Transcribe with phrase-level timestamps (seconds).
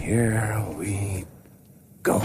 [0.00, 1.24] Here we
[2.02, 2.20] go.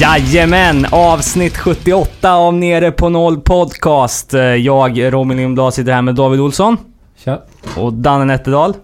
[0.00, 0.86] Jajamän!
[0.90, 4.34] Avsnitt 78 av Nere på Noll Podcast.
[4.34, 6.76] Eh, Jag, Robin Lindblad, sitter här med David Olsson.
[7.24, 7.38] Tja.
[7.76, 8.74] Och Danne Nätterdal.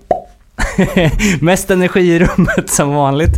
[1.41, 3.31] Mest energi i rummet som vanligt.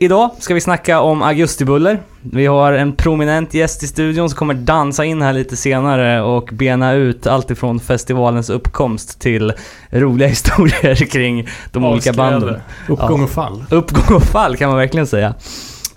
[0.00, 2.00] Idag ska vi snacka om augustibuller.
[2.20, 6.48] Vi har en prominent gäst i studion som kommer dansa in här lite senare och
[6.52, 9.52] bena ut allt ifrån festivalens uppkomst till
[9.90, 12.60] roliga historier kring de olika banden.
[12.88, 13.24] Uppgång Ja.
[13.24, 13.64] och fall.
[13.70, 15.34] Uppgång och fall kan man verkligen säga.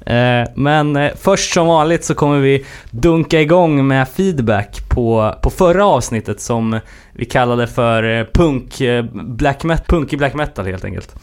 [0.05, 5.49] Eh, men eh, först som vanligt så kommer vi dunka igång med feedback på, på
[5.49, 6.79] förra avsnittet som
[7.13, 8.81] vi kallade för eh, punk,
[9.13, 11.15] black met, punk i black metal helt enkelt.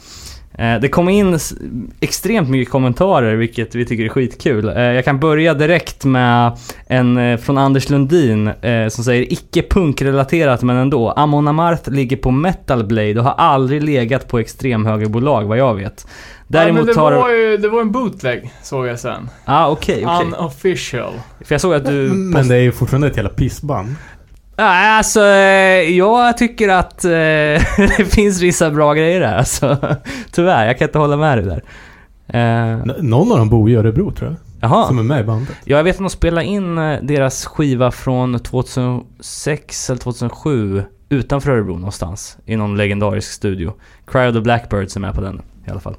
[0.80, 1.39] Det kom in
[2.01, 4.65] extremt mycket kommentarer vilket vi tycker är skitkul.
[4.77, 8.51] Jag kan börja direkt med en från Anders Lundin
[8.88, 11.11] som säger icke punkrelaterat men ändå.
[11.11, 16.07] Amon Amarth ligger på Metal Blade och har aldrig legat på extremhögerbolag vad jag vet.
[16.49, 19.30] Däremot ja, men det, var ju, det var en bootleg, såg jag sen.
[19.45, 20.27] Ah, okej, okej.
[20.27, 21.13] Unofficial.
[21.45, 21.93] För jag såg att du...
[22.13, 23.95] Men det är ju fortfarande ett jävla pissband.
[24.57, 24.65] Ja,
[24.97, 29.37] alltså, eh, jag tycker att eh, det finns vissa bra grejer där.
[29.37, 29.77] Alltså,
[30.30, 31.63] tyvärr, jag kan inte hålla med dig där.
[32.29, 34.37] Eh, Någon av dem bor i Örebro tror jag.
[34.71, 34.87] jaha.
[34.87, 35.57] Som är med i bandet.
[35.65, 41.51] Ja, jag vet att de spelade in eh, deras skiva från 2006 eller 2007 utanför
[41.52, 42.39] Örebro någonstans.
[42.47, 43.73] I någon legendarisk studio.
[44.07, 45.97] Cry of the Blackbirds är med på den i alla fall.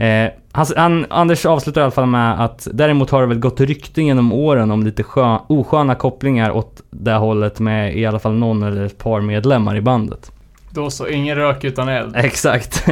[0.00, 3.60] Eh, han, han, Anders avslutar i alla fall med att däremot har det väl gått
[3.60, 8.32] rykten genom åren om lite skö, osköna kopplingar åt det hållet med i alla fall
[8.32, 10.32] någon eller ett par medlemmar i bandet.
[10.70, 12.16] Då så, ingen rök utan eld.
[12.16, 12.84] Exakt.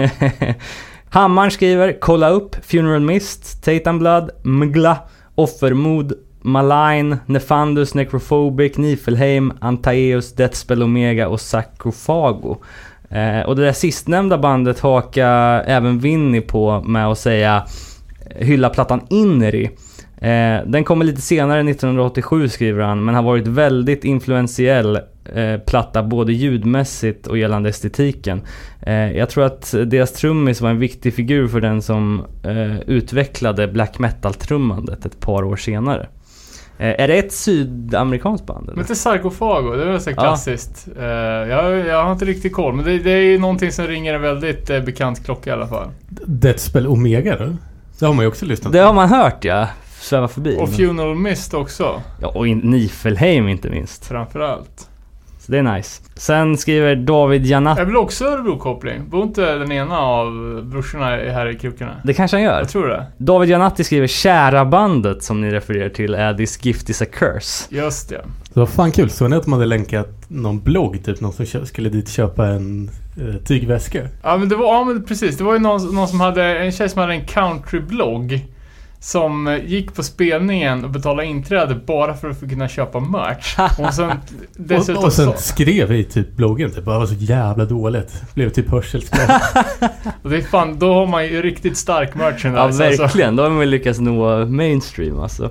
[1.10, 4.98] Hammaren skriver “Kolla upp Funeral Mist, Tatum Blood, Mgla,
[5.34, 12.56] Offermod, Malign, Nefandus, Necrophobic, Nifelheim, Antaeus, Deathspell Omega och Sarkofago”.
[13.10, 17.66] Eh, och det där sistnämnda bandet hakar även Vinny på med att säga
[18.36, 19.64] hylla plattan Inri.
[20.20, 24.96] Eh, den kommer lite senare, 1987 skriver han, men har varit väldigt influentiell
[25.34, 28.42] eh, platta både ljudmässigt och gällande estetiken.
[28.80, 33.68] Eh, jag tror att deras trummis var en viktig figur för den som eh, utvecklade
[33.68, 36.06] black metal-trummandet ett par år senare.
[36.78, 38.60] Eh, är det ett sydamerikanskt band?
[38.64, 38.82] Men Eller?
[38.82, 40.14] inte sarkofago, det är väl så Ja.
[40.14, 40.88] klassiskt.
[40.98, 44.14] Eh, jag, jag har inte riktigt koll, men det, det är ju någonting som ringer
[44.14, 45.88] en väldigt eh, bekant klocka i alla fall.
[46.26, 47.56] Deathspell Omega då?
[47.98, 49.68] Det har man ju också lyssnat Det har man hört ja,
[50.00, 50.56] sväva förbi.
[50.60, 54.04] Och Funeral Mist också, ja, och in- Nifelheim inte minst.
[54.06, 54.87] framförallt.
[55.48, 56.02] Så det är nice.
[56.14, 57.78] Sen skriver David Janat.
[57.78, 59.08] Jag vill också Örebro-koppling.
[59.08, 60.30] Bor inte den ena av
[60.64, 61.96] brorsorna här i krokarna?
[62.04, 62.58] Det kanske han gör.
[62.58, 63.06] Jag tror det.
[63.18, 67.64] David Janatti skriver Kära bandet som ni refererar till är This gift is a curse.
[67.68, 68.24] Just det.
[68.54, 69.10] Så vad fan kul.
[69.10, 71.04] Såg ni att de hade länkat någon blogg?
[71.04, 74.08] Typ någon som skulle dit köpa en eh, tygväska.
[74.22, 75.36] Ja men det var, ja men precis.
[75.36, 78.46] Det var ju någon, någon som hade, en tjej som hade en countryblogg.
[79.00, 83.56] Som gick på spelningen och betalade inträde bara för att få kunna köpa merch.
[83.78, 84.16] Och sen Och,
[84.56, 86.84] dessutom och sen skrev i typ bloggen typ.
[86.84, 88.22] "Det var så jävla dåligt.
[88.34, 89.40] Blev typ hörselskadad.
[90.22, 92.48] och det är fan, då har man ju riktigt stark merchandise.
[92.82, 93.02] Ja alltså.
[93.02, 95.50] verkligen, då har man lyckats nå mainstream alltså.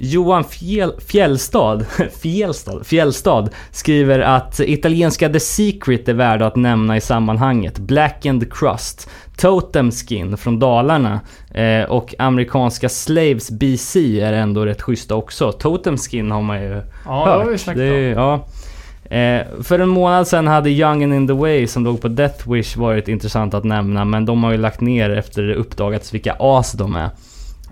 [0.00, 1.86] Johan Fjäll, Fjällstad,
[2.22, 7.78] Fjällstad, Fjällstad skriver att italienska The Secret är värda att nämna i sammanhanget.
[7.78, 11.20] Black and Crust, Totem Skin från Dalarna
[11.58, 15.52] eh, och amerikanska Slaves BC är ändå rätt schyssta också.
[15.52, 17.76] Totem Skin har man ju Ja, det har vi hört.
[17.76, 18.44] Det, ja.
[19.16, 22.50] Eh, för en månad sedan hade Young and in the Way som låg på Death
[22.50, 26.36] Wish varit intressant att nämna men de har ju lagt ner efter det uppdagats vilka
[26.38, 27.10] as de är.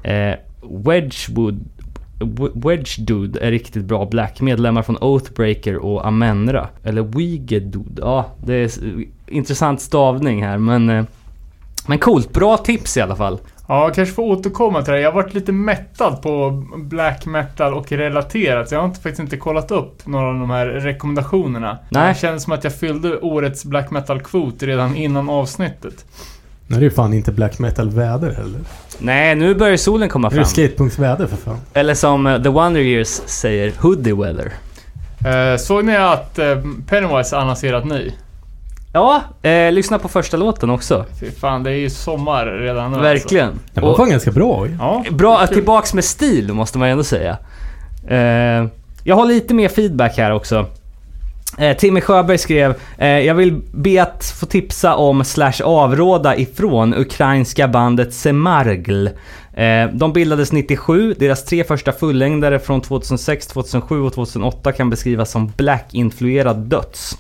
[0.02, 1.64] Eh, Wedgwood
[2.54, 4.40] Wedge Dude är riktigt bra black.
[4.40, 6.68] Medlemmar från Oathbreaker och Amenra.
[6.82, 8.02] Eller Wegedude.
[8.02, 8.70] Ja, det är
[9.26, 10.90] intressant stavning här men...
[10.90, 11.04] Eh,
[11.88, 13.38] men coolt, bra tips i alla fall.
[13.68, 15.00] Ja, kanske får återkomma till det.
[15.00, 18.68] Jag har varit lite mättad på black metal och relaterat.
[18.68, 21.78] Så jag har inte, faktiskt inte kollat upp några av de här rekommendationerna.
[21.88, 22.08] Nej.
[22.14, 26.04] Det känns som att jag fyllde årets black metal-kvot redan innan avsnittet.
[26.66, 28.60] Nu är det ju fan inte black metal väder heller.
[28.98, 30.42] Nej, nu börjar solen komma Nu är fram.
[30.42, 31.58] det skatepunktsväder för fan.
[31.74, 34.52] Eller som eh, The Wonder Years säger, hoodie weather.
[35.26, 36.46] Eh, såg ni att eh,
[36.88, 38.12] Pennywise annonserat ny?
[38.96, 41.04] Ja, eh, lyssna på första låten också.
[41.20, 43.60] Fy fan, det är ju sommar redan nu Verkligen.
[43.74, 44.72] Den var fan ganska bra ju.
[44.72, 45.10] Alltså.
[45.10, 45.54] Ja, bra, kul.
[45.54, 47.36] tillbaks med stil måste man ju ändå säga.
[48.08, 48.66] Eh,
[49.04, 50.66] jag har lite mer feedback här också.
[51.58, 56.94] Eh, Timmy Sjöberg skrev, eh, jag vill be att få tipsa om slash avråda ifrån
[56.94, 59.06] ukrainska bandet Semargl.
[59.54, 65.30] Eh, de bildades 97, deras tre första fullängdare från 2006, 2007 och 2008 kan beskrivas
[65.30, 67.18] som black-influerad döds.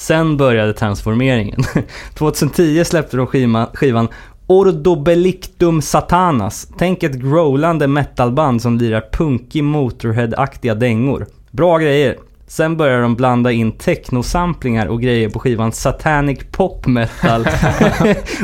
[0.00, 1.60] Sen började transformeringen.
[2.14, 4.08] 2010 släppte de skivan,
[4.46, 6.68] Ordo Ordobelictum Satanas.
[6.78, 11.26] Tänk ett growlande metalband som lirar punkig Motorhead-aktiga dängor.
[11.50, 12.16] Bra grejer.
[12.50, 17.40] Sen börjar de blanda in technosamplingar och grejer på skivan Satanic Pop Metal.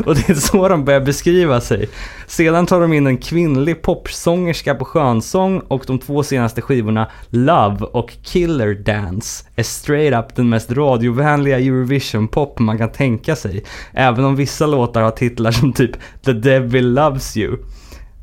[0.06, 1.88] och det är så de börjar beskriva sig.
[2.26, 7.84] Sedan tar de in en kvinnlig popsångerska på skönsång och de två senaste skivorna Love
[7.84, 13.64] och Killer Dance är straight up den mest radiovänliga Eurovision-pop man kan tänka sig.
[13.92, 17.56] Även om vissa låtar har titlar som typ The Devil Loves You.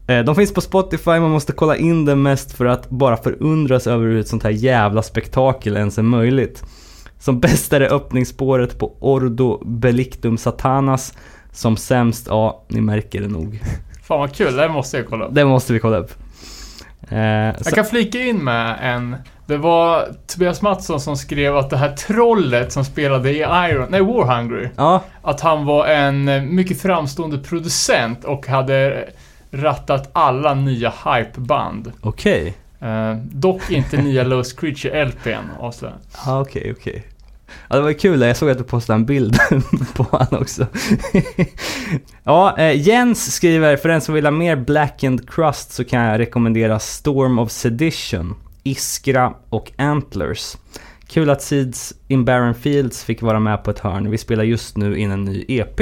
[0.07, 3.87] Eh, De finns på Spotify, man måste kolla in det mest för att bara förundras
[3.87, 6.63] över hur ett sånt här jävla spektakel ens är möjligt.
[7.19, 11.13] Som bäst är det öppningsspåret på Ordo Belictum Satanas.
[11.51, 13.59] Som sämst, ja, ni märker det nog.
[14.03, 15.35] Fan vad kul, det måste jag kolla upp.
[15.35, 16.11] Det måste vi kolla upp.
[17.09, 19.15] Eh, Jag så, kan flika in med en...
[19.45, 23.85] Det var Tobias Mattsson som skrev att det här trollet som spelade i Iron...
[23.89, 24.69] Nej, War Hungry.
[24.77, 29.07] ja, Att han var en eh, mycket framstående producent och hade
[29.53, 31.91] rattat alla nya hypeband.
[32.01, 32.53] okej.
[32.79, 35.97] Eh, dock inte nya Lost Creature LPn avslöjar.
[36.25, 37.03] Ja, okej, okej.
[37.67, 39.37] Ja, det var kul, jag såg att du postade en bild
[39.95, 40.67] på han också.
[42.23, 46.01] ja, eh, Jens skriver, för den som vill ha mer Black and Crust så kan
[46.01, 50.57] jag rekommendera Storm of Sedition, Iskra och Antlers.
[51.07, 54.11] Kul att Seeds in Barren Fields fick vara med på ett hörn.
[54.11, 55.79] Vi spelar just nu in en ny EP.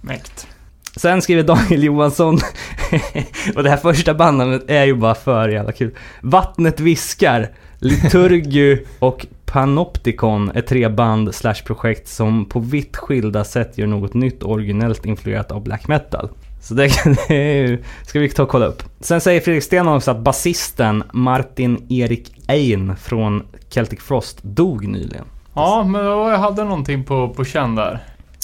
[0.00, 0.48] Mäkt.
[0.98, 2.34] Sen skriver Daniel Johansson,
[3.56, 5.90] och det här första bandet är ju bara för jävla kul.
[6.20, 7.48] Vattnet viskar,
[7.78, 14.14] Liturgu och Panopticon är tre band slash projekt som på vitt skilda sätt gör något
[14.14, 16.28] nytt och originellt influerat av black metal.
[16.62, 18.82] Så det, kan- det är ju- ska vi ta och kolla upp.
[19.00, 25.24] Sen säger Fredrik Stenholm också att basisten Martin Erik Ein från Celtic Frost dog nyligen.
[25.54, 27.98] Ja, men jag hade någonting på, på känn där.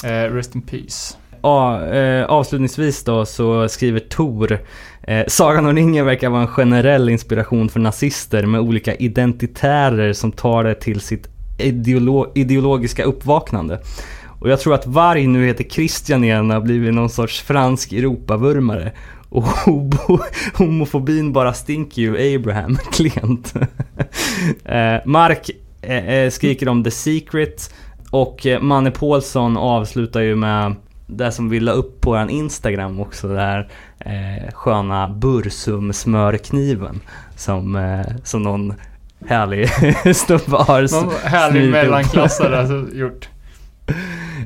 [0.05, 1.17] Eh, rest in peace.
[1.44, 4.58] Eh, avslutningsvis då så skriver Tor
[5.02, 10.32] eh, Sagan om ringen verkar vara en generell inspiration för nazister med olika identitärer som
[10.32, 13.81] tar det till sitt ideolo- ideologiska uppvaknande.
[14.41, 17.93] Och jag tror att Varg nu heter Christian igen och har blivit någon sorts fransk
[17.93, 18.93] Europavurmare.
[19.29, 19.44] Och
[20.55, 23.55] homofobin bara stinker ju Abraham klent.
[24.64, 25.50] eh, Mark
[25.82, 27.75] eh, eh, skriker om The Secret
[28.11, 30.75] och eh, Manne Paulsson avslutar ju med
[31.06, 33.69] det som vi la upp på vår Instagram också, det här
[33.99, 37.01] eh, sköna Bursum-smörkniven
[37.37, 38.75] som, eh, som någon
[39.27, 39.69] härlig
[40.17, 43.29] snubbe har Någon härlig mellanklassare alltså, gjort.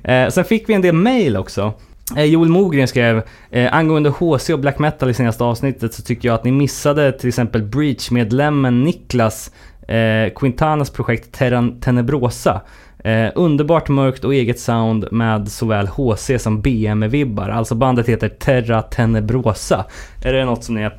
[0.04, 1.72] Eh, sen fick vi en del mail också.
[2.16, 6.28] Eh, Joel Mogren skrev eh, angående HC och black metal i senaste avsnittet så tycker
[6.28, 9.50] jag att ni missade till exempel Breach-medlemmen Niklas
[9.88, 12.60] eh, Quintanas projekt Terra Tenebrosa.
[13.04, 17.48] Eh, underbart mörkt och eget sound med såväl HC som BM-vibbar.
[17.48, 19.84] Alltså bandet heter Terra Tenebrosa.
[20.24, 20.98] Är det något som ni har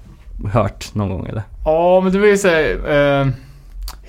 [0.52, 1.44] hört någon gång eller?
[1.66, 3.22] Ja, men det vill säga...
[3.22, 3.28] Eh,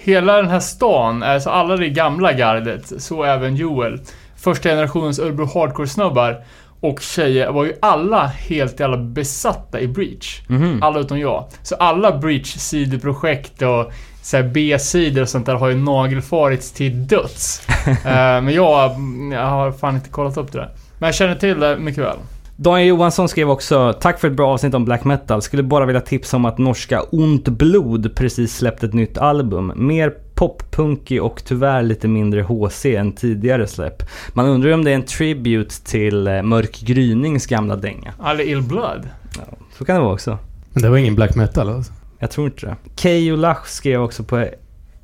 [0.02, 4.00] hela den här stan, alltså alla det gamla gardet, så även Joel.
[4.36, 6.44] Första generationens Örebro Hardcore-snubbar
[6.80, 10.40] och tjejer var ju alla helt jävla besatta i Breach.
[10.48, 10.82] Mhm.
[10.82, 11.44] Alla utom jag.
[11.62, 13.92] Så alla Breach-sidoprojekt och
[14.22, 17.66] så här B-sidor och sånt där har ju nagelfarits till döds.
[17.86, 18.90] Eh, men jag,
[19.32, 20.70] jag har fan inte kollat upp det där.
[20.98, 22.16] Men jag känner till det mycket väl.
[22.56, 25.42] Daniel Johansson skrev också Tack för ett bra avsnitt om black metal.
[25.42, 29.72] Skulle bara vilja tipsa om att norska Ont Blod precis släppt ett nytt album.
[29.76, 34.02] Mer poppunkig och tyvärr lite mindre HC än tidigare släpp.
[34.32, 38.12] Man undrar ju om det är en tribute till eh, Mörk Grynings gamla dänga.
[38.18, 39.08] Alla Ill Blood.
[39.78, 40.38] Så kan det vara också.
[40.72, 41.92] Men det var ingen black metal alltså?
[42.20, 42.76] Jag tror inte det.
[42.96, 44.46] Keyyo Lach skrev också på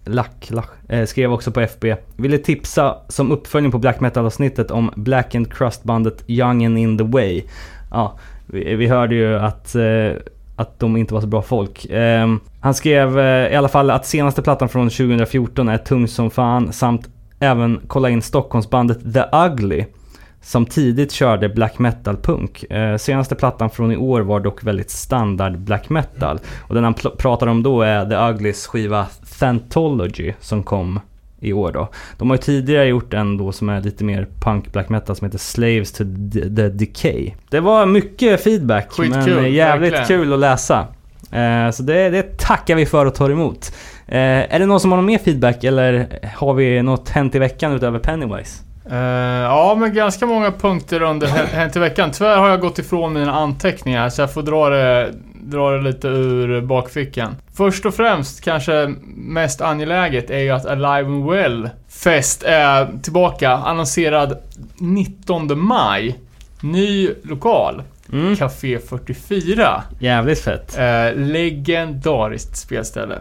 [0.05, 1.97] Lack, Lach, eh, skrev också på FB.
[2.17, 7.05] Ville tipsa som uppföljning på black metal-avsnittet om Black and Crust-bandet Young and in the
[7.05, 7.43] Way.
[7.91, 10.11] Ja, vi, vi hörde ju att, eh,
[10.57, 11.85] att de inte var så bra folk.
[11.85, 16.31] Eh, han skrev eh, i alla fall att senaste plattan från 2014 är tung som
[16.31, 17.09] fan samt
[17.41, 19.85] även kolla in Stockholmsbandet The Ugly.
[20.47, 22.65] Som tidigt körde black metal-punk.
[22.71, 26.39] Eh, senaste plattan från i år var dock väldigt standard black metal.
[26.69, 29.07] Och den han pratar om då är The Uglys skiva
[29.39, 31.01] Thantology som kom
[31.41, 31.89] i år då.
[32.19, 35.25] De har ju tidigare gjort en då som är lite mer punk black metal som
[35.25, 37.33] heter Slaves to the, Decay.
[37.51, 40.23] Det var mycket feedback Skitkul, men jävligt verkligen.
[40.23, 40.87] kul att läsa.
[41.33, 43.73] Eh, så det, det tackar vi för och tar emot.
[44.07, 47.39] Eh, är det någon som har någon mer feedback eller har vi något hänt i
[47.39, 48.63] veckan utöver Pennywise?
[48.91, 48.97] Eh,
[49.43, 52.11] ja, men ganska många punkter under Hä- Hänt i veckan.
[52.11, 56.09] Tyvärr har jag gått ifrån mina anteckningar så jag får dra det, dra det lite
[56.09, 57.37] ur bakfickan.
[57.57, 63.51] Först och främst, kanske mest angeläget, är ju att Alive and Well Fest är tillbaka.
[63.51, 64.39] Annonserad
[64.79, 66.19] 19 maj.
[66.61, 67.83] Ny lokal.
[68.13, 68.37] Mm.
[68.37, 69.83] Café 44.
[69.99, 70.79] Jävligt fett.
[70.79, 73.19] Eh, legendariskt spelställe.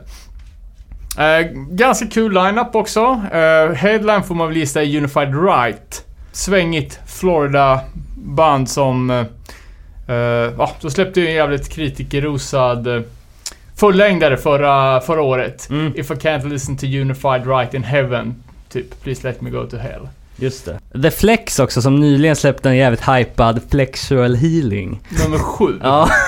[1.18, 3.22] Eh, ganska kul lineup också.
[3.32, 6.06] Eh, headline får man väl gissa är Unified Right.
[6.32, 9.10] Svängigt Florida-band som...
[9.10, 9.26] Eh,
[10.16, 13.02] eh, ja, de släppte ju en jävligt kritikerrosad eh,
[13.76, 15.70] fullängdare förra, förra året.
[15.70, 15.94] Mm.
[15.96, 18.36] If I can't listen to Unified Right in Heaven.
[18.70, 20.08] Typ, Please let me go to hell.
[20.38, 21.02] Just det.
[21.02, 25.00] The Flex också som nyligen släppte en jävligt hypad Flexual Healing.
[25.24, 25.80] Nummer sju.
[25.84, 26.10] Ja.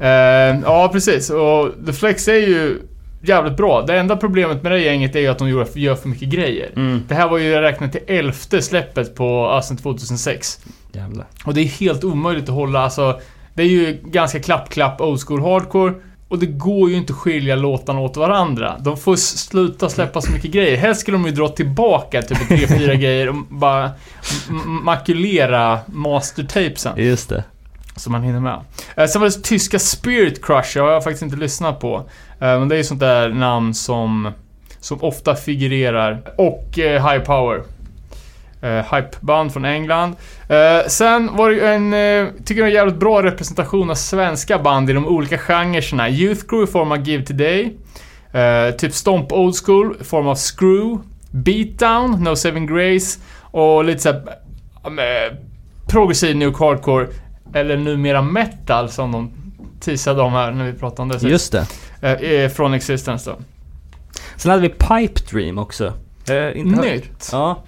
[0.00, 1.30] Eh, ja, precis.
[1.30, 2.78] Och The Flex är ju
[3.20, 3.82] jävligt bra.
[3.82, 6.70] Det enda problemet med det gänget är ju att de gör, gör för mycket grejer.
[6.76, 7.02] mm.
[7.08, 10.60] Det här var ju räknat till elfte släppet på Assen 2006.
[10.92, 11.26] Jävlar.
[11.44, 13.20] Och det är helt omöjligt att hålla, alltså...
[13.54, 15.94] Det är ju ganska klapp-klapp old school hardcore.
[16.28, 18.76] Och det går ju inte att skilja låtarna åt varandra.
[18.80, 20.76] De får sluta släppa så mycket grejer.
[20.76, 23.90] Helst skulle de ju dra tillbaka typ tre, fyra grejer och bara
[24.66, 26.92] makulera mastertapesen.
[26.96, 27.44] Just det.
[27.96, 28.60] Så man hinner med.
[28.96, 32.08] Eh, sen var det tyska Spirit Crusher, har jag faktiskt inte lyssnat på.
[32.40, 34.32] Eh, men det är ju sånt där namn som,
[34.80, 36.22] som ofta figurerar.
[36.38, 37.62] Och eh, High Power.
[38.62, 40.16] Eh, hypeband från England.
[40.48, 44.58] Eh, sen var det ju en, eh, tycker jag, en jävligt bra representation av svenska
[44.58, 46.08] band i de olika genrerna.
[46.08, 47.76] Youth Crew i form av Give Today.
[48.32, 50.98] Eh, typ Stomp Old School i form av Screw.
[51.30, 53.20] Beatdown, No Saving Grace.
[53.40, 54.22] Och lite såhär...
[54.84, 55.36] Eh,
[55.88, 57.06] progressiv New Hardcore.
[57.54, 59.32] Eller numera metal som de
[59.80, 61.28] teasade om här när vi pratade om det.
[61.28, 61.66] Just det.
[62.00, 63.36] Eh, eh, från Existence då.
[64.36, 65.92] Sen hade vi Pipe Dream också.
[66.30, 67.28] Eh, inte hört- Nytt.
[67.32, 67.62] Ja.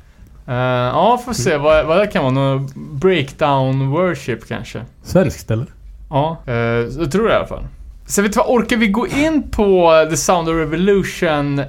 [0.49, 2.33] Eh, ja, får se vad, vad det kan vara.
[2.35, 2.71] Någon
[3.01, 4.83] breakdown worship kanske.
[5.03, 5.67] Svenskt eller?
[6.11, 7.67] Ja, eh, jag tror det i alla fall.
[8.07, 11.63] Så vet du vad, orkar vi gå in på The Sound of Revolution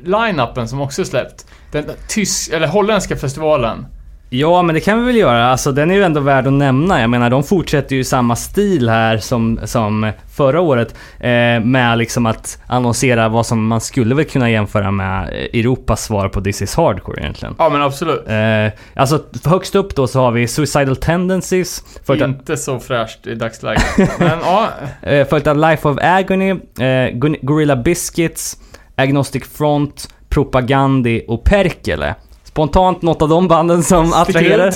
[0.00, 1.46] line-upen som också är släppt?
[1.72, 3.86] Den tysk, eller holländska festivalen.
[4.30, 5.46] Ja, men det kan vi väl göra.
[5.46, 7.00] Alltså den är ju ändå värd att nämna.
[7.00, 10.94] Jag menar, de fortsätter ju samma stil här som, som förra året.
[11.20, 16.04] Eh, med liksom att annonsera vad som man skulle väl kunna jämföra med eh, Europas
[16.04, 17.54] svar på This is Hardcore egentligen.
[17.58, 18.28] Ja, men absolut.
[18.28, 21.84] Eh, alltså högst upp då så har vi Suicidal Tendencies.
[22.08, 23.84] Inte så fräscht i dagsläget.
[24.18, 24.68] men ja,
[25.02, 27.10] eh, följt av Life of Agony, eh,
[27.42, 28.56] Gorilla Biscuits,
[28.96, 32.14] Agnostic Front, Propagandi och Perkele.
[32.56, 34.74] Spontant något av de banden som attraherar.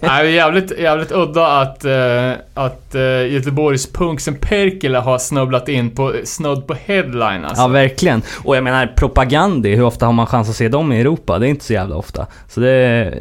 [0.00, 5.68] Nej, det är jävligt, jävligt udda att, eh, att uh, Göteborgs punksen Perkele har snubblat
[5.68, 7.62] in på, snudd på headline alltså.
[7.62, 8.22] Ja, verkligen.
[8.44, 11.38] Och jag menar, Propagandi, hur ofta har man chans att se dem i Europa?
[11.38, 12.26] Det är inte så jävla ofta.
[12.48, 13.14] Så det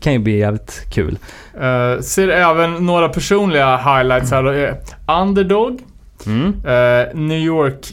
[0.00, 1.18] kan ju bli jävligt kul.
[1.54, 4.42] Eh, ser även några personliga highlights här.
[4.42, 5.12] då.
[5.12, 5.80] Underdog.
[6.26, 6.46] Mm.
[6.46, 7.86] eh, New York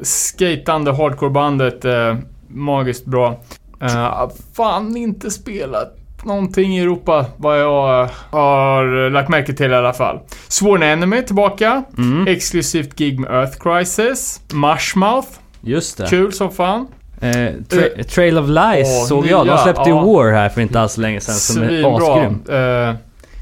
[0.00, 1.84] skatande hardcorebandet.
[1.84, 2.14] Uh,
[2.48, 3.36] magiskt bra.
[3.82, 9.92] Uh, fan inte spelat någonting i Europa vad jag har lagt märke till i alla
[9.92, 10.20] fall.
[10.48, 11.82] Sworn Enemy tillbaka.
[11.98, 12.26] Mm.
[12.28, 14.40] Exklusivt gig med Earth Crisis.
[14.52, 15.28] Mushmouth.
[15.60, 16.06] Just det.
[16.06, 16.86] Kul som fan.
[17.20, 19.46] Eh, tra- Trail of Lies Åh, såg jag.
[19.46, 20.04] De släppte ju ja.
[20.04, 22.42] War här för inte alls länge sedan som är asgrym.
[22.50, 22.94] Uh,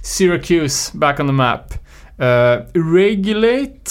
[0.02, 1.74] Syracuse, back on the map.
[2.20, 3.90] Uh, Regulate,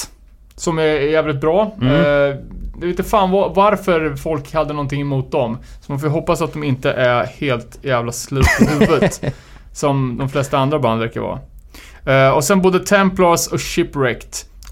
[0.55, 1.75] som är jävligt bra.
[1.81, 1.93] Mm.
[1.93, 2.35] Uh,
[2.74, 5.58] jag vet inte fan var, varför folk hade någonting emot dem.
[5.82, 9.22] Så man får hoppas att de inte är helt jävla slut i huvudet.
[9.74, 11.39] som de flesta andra band verkar vara.
[12.08, 14.30] Uh, och sen både Templars och Shipwrecked.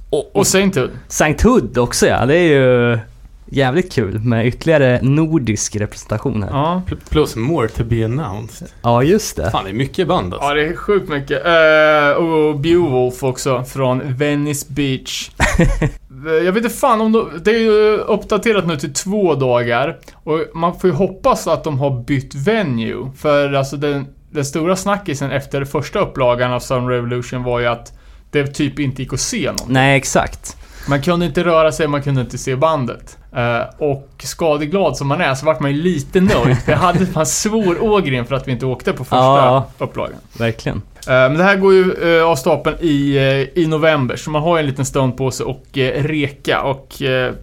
[0.09, 0.89] Och, Och Sainthood.
[1.07, 2.25] Saint Hood också ja.
[2.25, 2.99] Det är ju
[3.45, 6.49] jävligt kul med ytterligare nordisk representation här.
[6.49, 6.95] Ja, Ja.
[6.95, 8.67] Pl- Plus more to be announced.
[9.03, 9.51] just det.
[9.51, 10.49] Fan, det är mycket band alltså.
[10.49, 11.45] Ja, det är sjukt mycket.
[11.45, 15.29] Eh, och Beowulf också, från Venice Beach.
[16.27, 19.97] Eh, Jag vet inte fan om de, Det är ju uppdaterat nu till två dagar.
[20.23, 23.11] Och man får ju hoppas att de har bytt venue.
[23.17, 27.93] För alltså den, den stora snackisen efter första upplagan av Sun Revolution var ju att
[28.31, 29.73] det typ inte gick att se någon.
[29.73, 30.57] Nej, exakt.
[30.89, 33.17] Man kunde inte röra sig, man kunde inte se bandet.
[33.35, 36.57] Eh, och skadeglad som man är så vart man ju lite nöjd.
[36.65, 39.65] För jag hade fan svår ågren för att vi inte åkte på första Ja.
[39.77, 40.15] upplagan.
[40.37, 40.81] Verkligen.
[41.07, 44.41] Eh, Men det här går ju eh, av stapeln i, eh, i november, så man
[44.41, 45.65] har ju en liten stund på sig och
[45.95, 46.93] reka och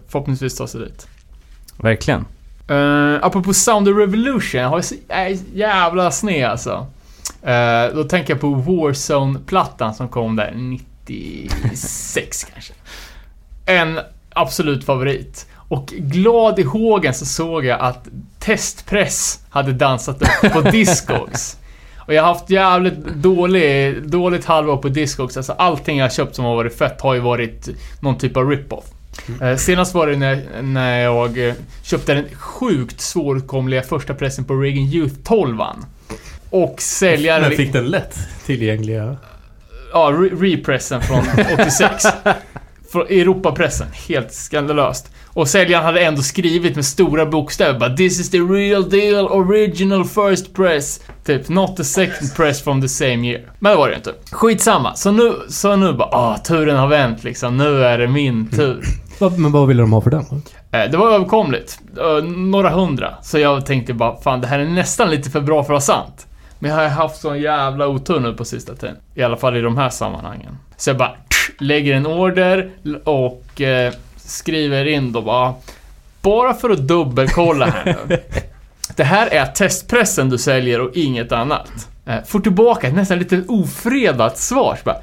[0.07, 1.07] förhoppningsvis ta sig dit.
[1.77, 2.25] Verkligen.
[2.71, 4.95] Uh, apropå Sound of Revolution, jag har så
[5.53, 6.87] jävla sned alltså.
[7.43, 12.73] Eh, då tänker jag på Warzone-plattan som kom där 96 kanske.
[13.65, 13.99] En
[14.33, 15.47] absolut favorit.
[15.55, 18.07] Och glad i hågen så såg jag att
[18.39, 21.57] Testpress hade dansat upp på Discogs.
[22.09, 25.37] Och jag har haft jävligt dålig, dåligt halvår på Discogs.
[25.37, 28.49] Alltså allting jag har köpt som har varit fett har ju varit någon typ av
[28.49, 28.85] rip-off.
[29.41, 34.55] Eh, senast var det när, när jag eh, köpte den sjukt svåråtkomliga första pressen på
[34.55, 35.57] Reagan Youth 12
[36.49, 37.41] Och säljaren...
[37.41, 39.17] Men fick den lätt tillgängliga?
[39.93, 41.23] Ja, re- repressen från
[41.53, 42.03] 86.
[42.91, 43.87] från Europapressen.
[44.07, 45.11] Helt skandalöst.
[45.33, 50.05] Och säljaren hade ändå skrivit med stora bokstäver bara “This is the real deal original
[50.05, 51.01] first press”.
[51.25, 53.41] Typ “Not the second press from the same year”.
[53.59, 54.13] Men det var det inte.
[54.31, 54.95] Skitsamma.
[54.95, 57.57] Så nu, så nu bara “Ah, turen har vänt liksom.
[57.57, 58.83] Nu är det min tur”.
[59.19, 60.25] Vad- Men vad ville de ha för den?
[60.71, 61.79] Eh, Det var överkomligt.
[61.97, 63.13] Eh, Några hundra.
[63.21, 65.81] Så jag tänkte bara, fan det här är nästan lite för bra för att vara
[65.99, 66.25] sant.
[66.59, 68.95] Men jag har haft sån jävla otur nu på sista tiden.
[69.15, 70.57] I alla fall i de här sammanhangen.
[70.77, 71.11] Så jag bara
[71.59, 72.71] lägger en order
[73.03, 73.93] och eh,
[74.29, 75.53] skriver in då bara.
[76.21, 78.17] Bara för att dubbelkolla här nu.
[78.95, 81.87] Det här är testpressen du säljer och inget annat.
[82.05, 84.75] Eh, får tillbaka ett nästan lite ofredat svar.
[84.75, 84.97] Så bara,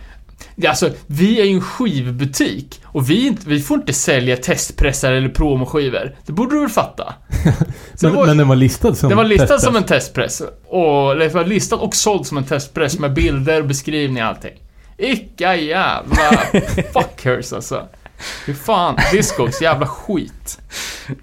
[0.54, 5.12] Ja, Alltså, vi är ju en skivbutik och vi, inte, vi får inte sälja testpressar
[5.12, 6.16] eller promoskivor.
[6.26, 7.14] Det borde du väl fatta?
[7.44, 7.54] Men,
[8.00, 9.64] det var, men den var listad som den var listad testpress.
[9.64, 10.42] som en testpress.
[10.66, 14.54] Och, eller var listad och såld som en testpress med bilder, beskrivning och allting.
[14.96, 16.30] Icka jävla
[16.92, 17.86] fuckers alltså.
[18.46, 20.60] Hur fan, Discogs jävla skit.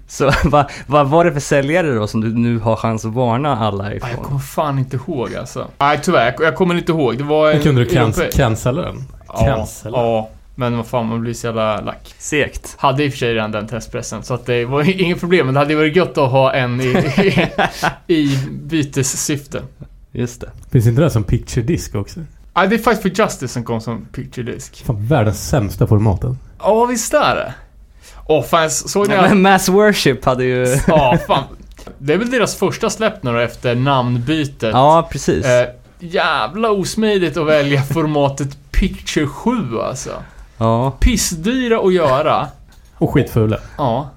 [0.08, 3.56] Så vad, vad var det för säljare då som du nu har chans att varna
[3.58, 4.24] alla Ah, jag ifrån?
[4.24, 5.68] kommer fan inte ihåg alltså.
[5.78, 7.18] Nej tyvärr, jag- kommer inte ihåg.
[7.18, 7.54] Det var en...
[7.56, 9.04] Men kunde du cancella den?
[9.28, 9.98] Ja, Cancella?
[9.98, 10.30] ja.
[10.56, 12.14] Men vad fan, man blir så jävla lack.
[12.18, 12.74] Segt.
[12.78, 15.46] Hade i och för sig redan den testpressen, så att det var inget problem.
[15.46, 16.84] Men det hade ju varit gött att ha en i,
[18.06, 19.62] i, i bytessyfte.
[20.12, 20.50] Just det.
[20.70, 22.20] Finns inte det som picture disc också?
[22.56, 24.70] Nej, det är Fight for Justice som kom som picture disc.
[24.84, 26.38] Fan, världens sämsta formaten.
[26.64, 27.54] Ja, visst är det.
[28.26, 29.14] Åh, fan, jag såg ni...
[29.16, 30.76] Men Mass Worship hade ju...
[30.86, 31.42] Ja, fan.
[31.98, 34.70] Det är väl deras första släpp nu då, efter namnbytet.
[34.72, 35.46] Ja, precis.
[35.46, 35.68] Eh,
[35.98, 39.50] jävla osmidigt att välja formatet Picture 7
[39.88, 40.10] alltså.
[40.58, 40.90] Ja.
[41.00, 42.48] Pissdyra att göra.
[42.98, 43.58] Och skitfula.
[43.78, 44.10] Ja.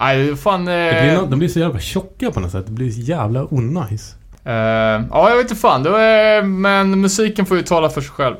[0.00, 0.68] Nej, fan...
[0.68, 2.66] Eh, Det blir de blir så jävla tjocka på något sätt.
[2.66, 4.14] Det blir så jävla onajs.
[4.44, 5.82] eh, ja, jag vet inte fan.
[5.82, 8.36] Det är, men musiken får ju tala för sig själv.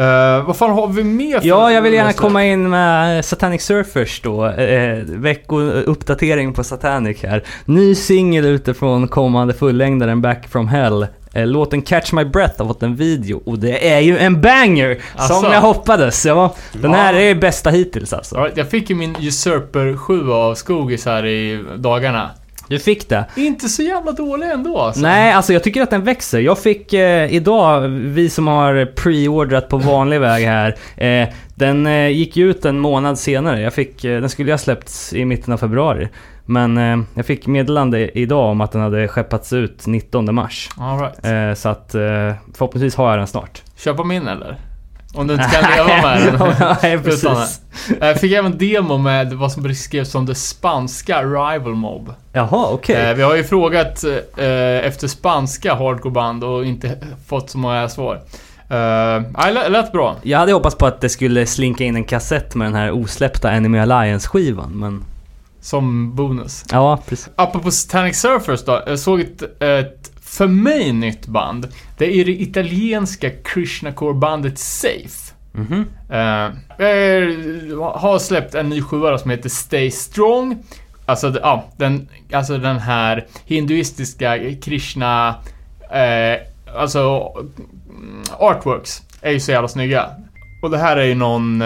[0.00, 4.20] Eh, vad fan har vi mer Ja, jag vill gärna komma in med Satanic Surfers
[4.20, 4.46] då.
[4.46, 7.44] Eh, veckouppdatering på Satanic här.
[7.64, 11.06] Ny singel utifrån kommande fullängdaren Back from Hell.
[11.32, 14.98] Eh, låten Catch My Breath har fått en video och det är ju en banger!
[15.16, 15.34] Asså?
[15.34, 16.26] Som jag hoppades.
[16.26, 18.50] Ja, den här är bästa hittills alltså.
[18.54, 22.30] Jag fick ju min Usurper 7 av Skogis här i dagarna.
[22.70, 23.24] Du fick det.
[23.36, 25.00] Inte så jävla dålig ändå alltså.
[25.00, 26.40] Nej, alltså jag tycker att den växer.
[26.40, 30.76] Jag fick eh, idag, vi som har pre-ordrat på vanlig väg här.
[30.96, 33.60] Eh, den eh, gick ut en månad senare.
[33.60, 36.08] Jag fick, eh, den skulle ha släppts i mitten av februari.
[36.44, 40.68] Men eh, jag fick meddelande idag om att den hade skeppats ut 19 mars.
[40.76, 41.24] All right.
[41.24, 41.88] Eh, så att
[42.54, 43.62] förhoppningsvis har jag den snart.
[43.76, 44.56] Köpa min eller?
[45.14, 46.76] Om du inte kan leva med den.
[46.82, 47.60] Nej, precis.
[47.88, 47.96] den.
[48.00, 52.14] Jag fick även demo med vad som beskrevs som det spanska Rival Mob.
[52.32, 53.10] Jaha, okej.
[53.10, 58.20] Eh, vi har ju frågat eh, efter spanska hardcoreband och inte fått så många svar.
[59.52, 60.16] Lät, lät bra.
[60.22, 63.50] Jag hade hoppats på att det skulle slinka in en kassett med den här osläppta
[63.50, 65.04] Enemy Alliance-skivan, men...
[65.60, 66.64] Som bonus.
[66.70, 67.30] Ja, precis.
[67.36, 68.82] Apropå Satanic Surfers då.
[68.86, 71.68] Jag såg ett, ett för mig nytt band.
[71.98, 75.34] Det är det italienska Krishnacore-bandet Safe.
[75.52, 75.86] Mhm.
[76.10, 76.44] Eh,
[76.86, 77.28] eh,
[77.94, 80.62] har släppt en ny sjua som heter Stay Strong.
[81.06, 85.34] Alltså, ja, den, alltså den här hinduistiska Krishna...
[85.92, 86.40] Eh,
[86.76, 87.32] alltså...
[87.88, 90.10] mm, Artworks är ju så jävla snygga.
[90.62, 91.62] Och det här är ju någon...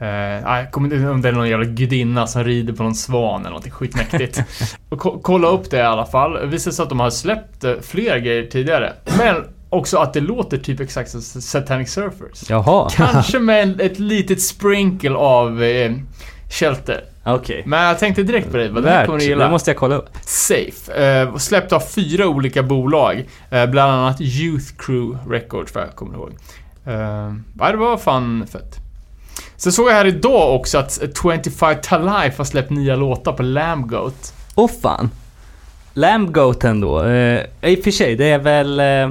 [0.00, 2.94] Eh, eh, jag kommer inte om det är någon jävla gudinna som rider på någon
[2.94, 4.40] svan eller någonting skitmäktigt.
[4.88, 6.32] och ko- kolla upp det i alla fall.
[6.32, 8.92] Det visar sig att de har släppt eh, fler grejer tidigare.
[9.18, 12.50] Men också att det låter typ exakt som Satanic Surfers.
[12.50, 12.88] Jaha.
[12.92, 15.92] Kanske med en, ett litet sprinkle av eh,
[16.50, 17.04] Shelter.
[17.26, 17.62] Okej.
[17.66, 18.68] Men jag tänkte direkt på det.
[18.68, 19.50] Vad det kommer du Det gilla.
[19.50, 20.08] måste jag kolla upp.
[20.22, 20.92] Safe.
[21.22, 23.28] Eh, släppt av fyra olika bolag.
[23.50, 26.30] Eh, bland annat Youth Crew Records, vad jag kommer ihåg.
[26.86, 27.32] Eh,
[27.70, 28.76] det var fan fett.
[29.56, 31.40] Sen såg jag här idag också att 25
[31.82, 34.34] to Life har släppt nya låtar på Lambgoat.
[34.54, 35.10] Åh fan.
[35.94, 37.02] Lambgoat ändå.
[37.04, 38.80] Eh, I och för sig, det är väl...
[38.80, 39.10] Eh,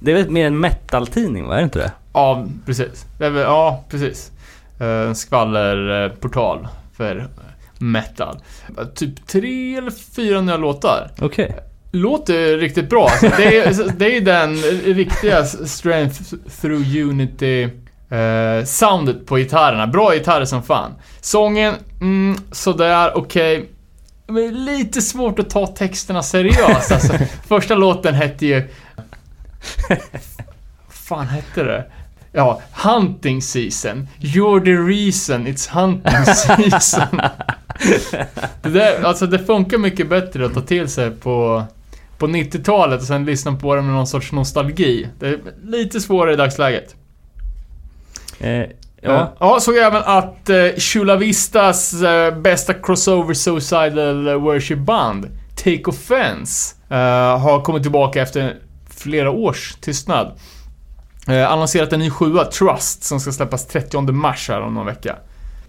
[0.00, 1.54] det är väl mer en metal-tidning, va?
[1.54, 1.92] Är det inte det?
[2.12, 3.06] Ja, precis.
[3.18, 4.30] Väl- Ja, precis.
[4.80, 7.28] Eh, skvallerportal för
[7.78, 8.36] metal.
[8.94, 11.10] Typ tre eller fyra nya låtar.
[11.20, 11.56] Okej.
[11.92, 13.02] Låter riktigt bra.
[13.10, 14.56] Alltså, det, är, det är den
[14.94, 16.22] riktiga Strength
[16.60, 17.68] through Unity
[18.14, 19.86] eh, soundet på gitarrerna.
[19.86, 20.94] Bra gitarrer som fan.
[21.20, 23.68] Sången, mm, sådär, okej.
[24.26, 26.92] Men lite svårt att ta texterna seriöst.
[26.92, 27.12] Alltså,
[27.48, 28.68] första låten hette ju...
[30.88, 31.84] fan hette det?
[32.32, 34.08] Ja, Hunting Season.
[34.20, 36.34] You're the reason it's hunting
[36.70, 37.20] season.
[38.62, 41.64] det, där, alltså det funkar mycket bättre att ta till sig på,
[42.18, 45.08] på 90-talet och sen lyssna på det med någon sorts nostalgi.
[45.18, 46.94] Det är lite svårare i dagsläget.
[48.40, 48.62] Eh,
[49.06, 49.12] Ja.
[49.12, 49.32] ja.
[49.40, 55.82] ja, såg även att eh, Chula Vistas eh, bästa crossover suicidal eh, worship band, Take
[55.86, 58.56] Offense, eh, har kommit tillbaka efter
[58.90, 60.38] flera års tystnad.
[61.28, 65.16] Eh, annonserat en ny sjua, Trust, som ska släppas 30 mars här om någon vecka.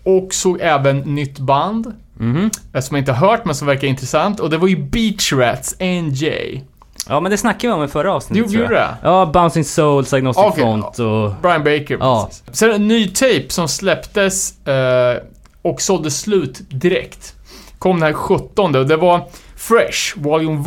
[0.04, 2.50] Och såg även nytt band, Mhm.
[2.74, 4.40] eh, som jag inte har hört men som verkar intressant.
[4.40, 6.64] Och det var ju Beach Rats, NJ.
[7.10, 8.72] Ja, men det snackade vi om i förra avsnittet Jo, tror jag.
[8.72, 8.98] gjorde det?
[9.10, 11.32] Ja, Bouncing Souls, Agnostic Okej, Front och...
[11.42, 12.26] Brian Baker, Ja.
[12.30, 12.58] precis.
[12.58, 15.18] Sen en ny tape som släpptes eh,
[15.62, 17.34] och sålde slut direkt.
[17.80, 19.22] Kom den här 17 och det var
[19.56, 20.60] Fresh, Volume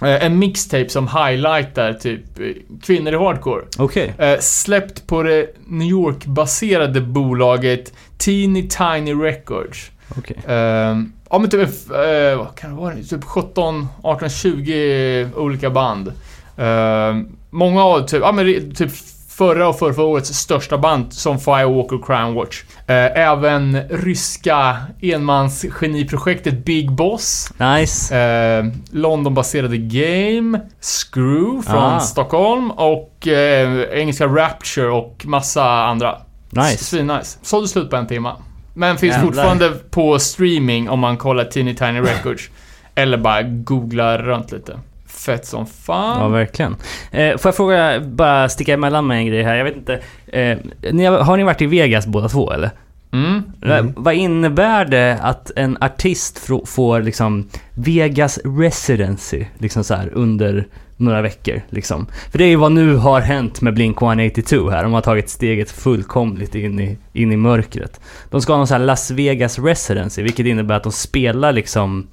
[0.00, 0.02] 1.
[0.02, 2.46] Eh, en mixtape som highlightar typ eh,
[2.82, 3.62] kvinnor i hardcore.
[3.78, 4.14] Okej.
[4.18, 9.90] Eh, släppt på det New York-baserade bolaget Teeny Tiny Records.
[10.18, 10.36] Okej.
[10.46, 10.96] Eh,
[11.30, 12.94] ja men typ, eh, vad kan det vara?
[12.94, 16.08] Typ 17, 18, 20 olika band.
[16.56, 17.14] Eh,
[17.50, 18.90] många av typ, ja men typ
[19.28, 22.62] förra och förra, årets största band som Firewalker Crown Watch.
[22.86, 27.52] Eh, även ryska enmans-geniprojektet Big Boss.
[27.58, 28.16] Nice.
[28.18, 32.00] Eh, Londonbaserade Game, Screw från Ah.
[32.00, 36.18] Stockholm och eh, engelska Rapture och massa andra.
[36.50, 36.84] Nice.
[36.84, 37.38] Svinnice.
[37.42, 38.32] Sålde slut på en timme.
[38.76, 39.26] Men finns Jävlar.
[39.26, 42.50] fortfarande på streaming om man kollar Teeny Tiny Records.
[42.94, 44.78] eller bara googla runt lite.
[45.06, 46.20] Fett som fan.
[46.20, 46.76] Ja, verkligen.
[47.10, 49.54] Eh, får jag fråga, bara sticka emellan med en grej här.
[49.56, 50.00] Jag vet inte.
[50.26, 50.58] Eh,
[50.92, 52.70] ni har, har ni varit i Vegas båda två eller?
[53.12, 53.42] Mm.
[53.62, 53.94] Mm.
[53.96, 61.22] Vad innebär det att en artist får liksom Vegas residency liksom så här under några
[61.22, 62.06] veckor liksom?
[62.30, 64.82] För det är ju vad nu har hänt med Blink-182 här.
[64.82, 68.00] De har tagit steget fullkomligt in i, in i mörkret.
[68.30, 72.06] De ska ha någon sån här Las Vegas residency, vilket innebär att de spelar liksom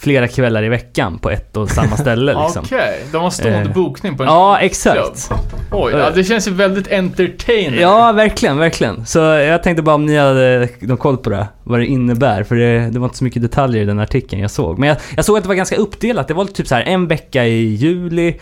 [0.00, 2.62] flera kvällar i veckan på ett och samma ställe liksom.
[2.64, 5.28] Okej, de har stående Eh, bokning på en Ja, exakt.
[5.28, 5.38] klubb.
[5.72, 7.80] Oj, ja, det känns ju väldigt entertaining.
[7.80, 9.06] Ja, verkligen, verkligen.
[9.06, 12.42] Så jag tänkte bara om ni hade någon koll på det, vad det innebär.
[12.42, 14.78] För det, det var inte så mycket detaljer i den artikeln jag såg.
[14.78, 16.28] Men jag, jag såg att det var ganska uppdelat.
[16.28, 18.36] Det var typ så här en vecka i juli,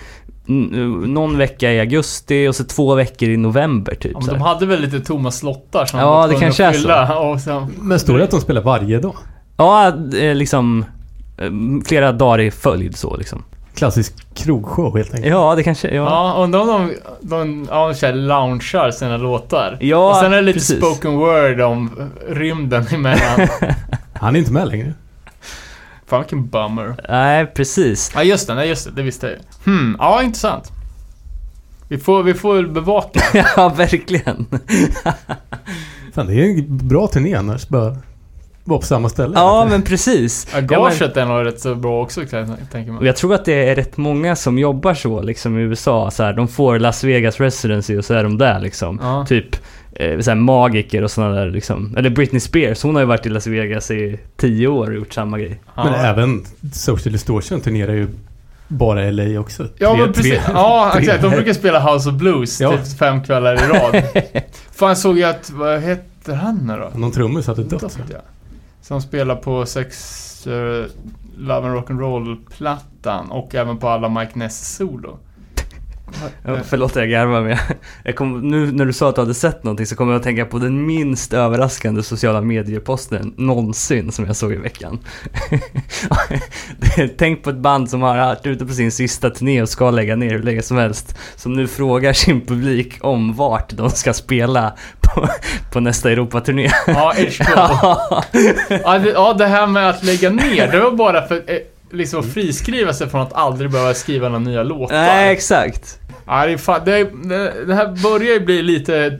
[1.06, 4.12] någon vecka i augusti och så två veckor i november typ.
[4.14, 6.74] Ja, men de hade väl lite tomma slottar som Ja, de var det kanske att
[6.74, 6.82] är så.
[6.82, 7.18] fylla.
[7.18, 9.16] Och sen, Men står det att de spelar varje dag?
[9.56, 10.86] Ja, eh, liksom eh,
[11.86, 13.44] flera dagar i följd så liksom.
[13.74, 15.30] Klassisk krogshow helt enkelt.
[15.30, 16.02] Ja, det kanske, ja.
[16.02, 19.78] Ja, undrar om de, de, ja, de loungear sina låtar.
[19.80, 20.76] Ja, och sen är det lite precis.
[20.76, 23.48] spoken word om rymden emellan.
[24.12, 24.92] Han är inte med längre.
[26.06, 26.96] Fan vilken bummer.
[27.08, 28.12] Nej, precis.
[28.14, 29.40] Ja just det, nej just det, det visste jag ju.
[29.64, 30.72] Hmm, ja intressant.
[31.88, 33.20] Vi får, vi får väl bevaka.
[33.56, 34.46] ja, verkligen.
[36.14, 37.68] Fan, det är en bra turné annars.
[37.68, 37.96] Bara
[38.68, 39.32] vara på samma ställe.
[39.34, 40.46] Ja, men precis.
[40.54, 43.68] Ja, Gaget är nog rätt så bra också jag tänka Och jag tror att det
[43.68, 46.10] är rätt många som jobbar så liksom i USA.
[46.10, 48.98] Så här, de får Las Vegas residency och så är de där liksom.
[49.02, 49.26] Ja.
[49.28, 49.56] Typ
[49.92, 51.94] eh, så här, magiker och sådana där liksom.
[51.96, 55.12] Eller Britney Spears, hon har ju varit i Las Vegas i tio år och gjort
[55.12, 55.60] samma grej.
[55.76, 55.96] Men ja.
[56.06, 58.08] även Social Distortion turnerar ju
[58.68, 59.66] bara LA också.
[59.78, 60.32] Ja Tre- men precis.
[60.32, 61.22] tre- ja tre- exakt.
[61.22, 62.70] De brukar spela House of Blues Ja.
[62.76, 64.02] typ fem kvällar i rad.
[64.72, 66.98] Fan jag såg ju att, vad heter han nu då?
[66.98, 67.82] Någon trummis hade dött.
[67.82, 67.88] va?
[68.12, 68.18] Ja.
[68.80, 70.86] Som spelar på sex uh,
[71.36, 75.18] Love and Rock'n'Roll-plattan och även på alla Mike Ness solo.
[76.44, 77.58] Ja, förlåt jag garvar men jag,
[78.04, 80.24] jag kom, nu när du sa att du hade sett någonting så kommer jag att
[80.24, 84.98] tänka på den minst överraskande sociala medieposten någonsin som jag såg i veckan.
[87.18, 90.16] Tänk på ett band som har varit ute på sin sista turné och ska lägga
[90.16, 91.16] ner hur länge som helst.
[91.36, 95.28] Som nu frågar sin publik om vart de ska spela på,
[95.72, 96.70] på nästa Europaturné.
[96.86, 97.14] Ja,
[98.68, 101.58] ja, det, ja, det här med att lägga ner, det var bara för eh,
[101.90, 104.96] liksom friskriva sig från att aldrig behöva skriva några nya låtar.
[104.96, 105.97] Nej, exakt.
[106.28, 109.18] Ja, det, är fan, det, det, det här börjar ju bli lite,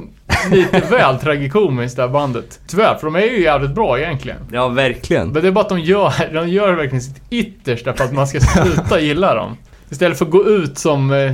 [0.50, 2.60] lite väl tragikomiskt det här bandet.
[2.66, 4.38] Tyvärr, för de är ju jävligt bra egentligen.
[4.52, 5.28] Ja, verkligen.
[5.28, 8.26] Men det är bara att de gör, de gör verkligen sitt yttersta för att man
[8.28, 9.56] ska sluta gilla dem.
[9.90, 11.10] Istället för att gå ut som...
[11.12, 11.32] eh,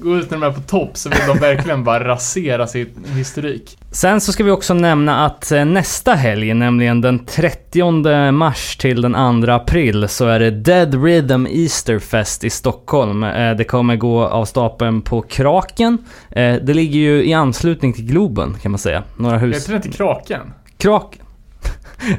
[0.00, 3.78] Gå ut när de är på topp så vill de verkligen bara rasera sin historik.
[3.94, 9.00] Sen så ska vi också nämna att eh, nästa helg, nämligen den 30 mars till
[9.02, 13.24] den 2 april, så är det Dead Rhythm Easterfest i Stockholm.
[13.24, 15.98] Eh, Det kommer gå av stapeln på Kraken.
[16.30, 19.02] Eh, Det ligger ju i anslutning till Globen kan man säga.
[19.16, 19.56] Några hus...
[19.56, 20.52] Heter det inte Kraken?
[20.78, 21.23] Kraken?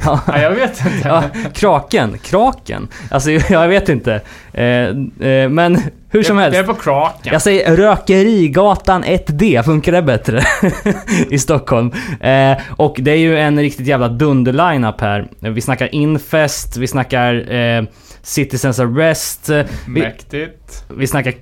[0.06, 0.19] Ja.
[0.28, 1.02] Nej, jag vet inte.
[1.08, 2.88] Ja, kraken, kraken.
[3.12, 4.21] Alltså jag vet inte.
[4.54, 4.65] Eh,
[5.30, 6.67] eh, men hur som Jag- Jag är helst.
[6.78, 7.34] på kraken.
[7.34, 10.43] Jag säger Rökerigatan 1D, funkar det bättre?
[11.30, 11.91] I Stockholm.
[12.21, 15.28] Eh, och det är ju en riktigt jävla dunder-lineup här.
[15.39, 17.45] Vi snackar Infest, vi snackar
[18.21, 20.86] Citizens Arrest, eh, vi, Mäktigt.
[20.98, 21.34] vi snackar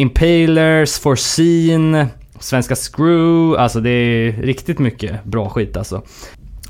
[0.00, 2.06] Impalers, Foreseen,
[2.40, 3.56] Svenska Screw.
[3.62, 6.02] Alltså det är riktigt mycket bra skit alltså.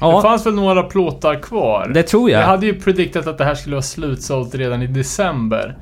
[0.01, 1.91] Det Ja, fanns väl några plåtar kvar?
[1.95, 2.41] det tror jag.
[2.43, 5.77] Jag hade ju prediktat att det här skulle vara slutsålt redan i december.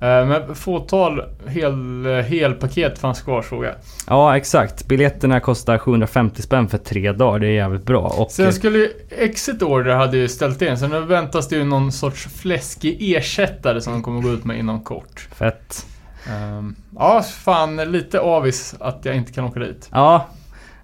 [0.00, 3.74] Eh, Men fåtal hel, helpaket fanns kvar såg jag.
[4.06, 4.86] Ja, exakt.
[4.86, 7.38] Biljetterna kostar 750 spänn för tre dagar.
[7.38, 8.00] Det är jävligt bra.
[8.18, 11.64] Och, Sen skulle ju Exit Order hade ju ställt in, så nu väntas det ju
[11.64, 15.28] någon sorts fläskig ersättare som de kommer gå ut med inom kort.
[15.34, 15.86] Fett.
[16.28, 19.88] Ehm, ja, fan lite avis att jag inte kan åka dit.
[19.92, 20.26] Ja,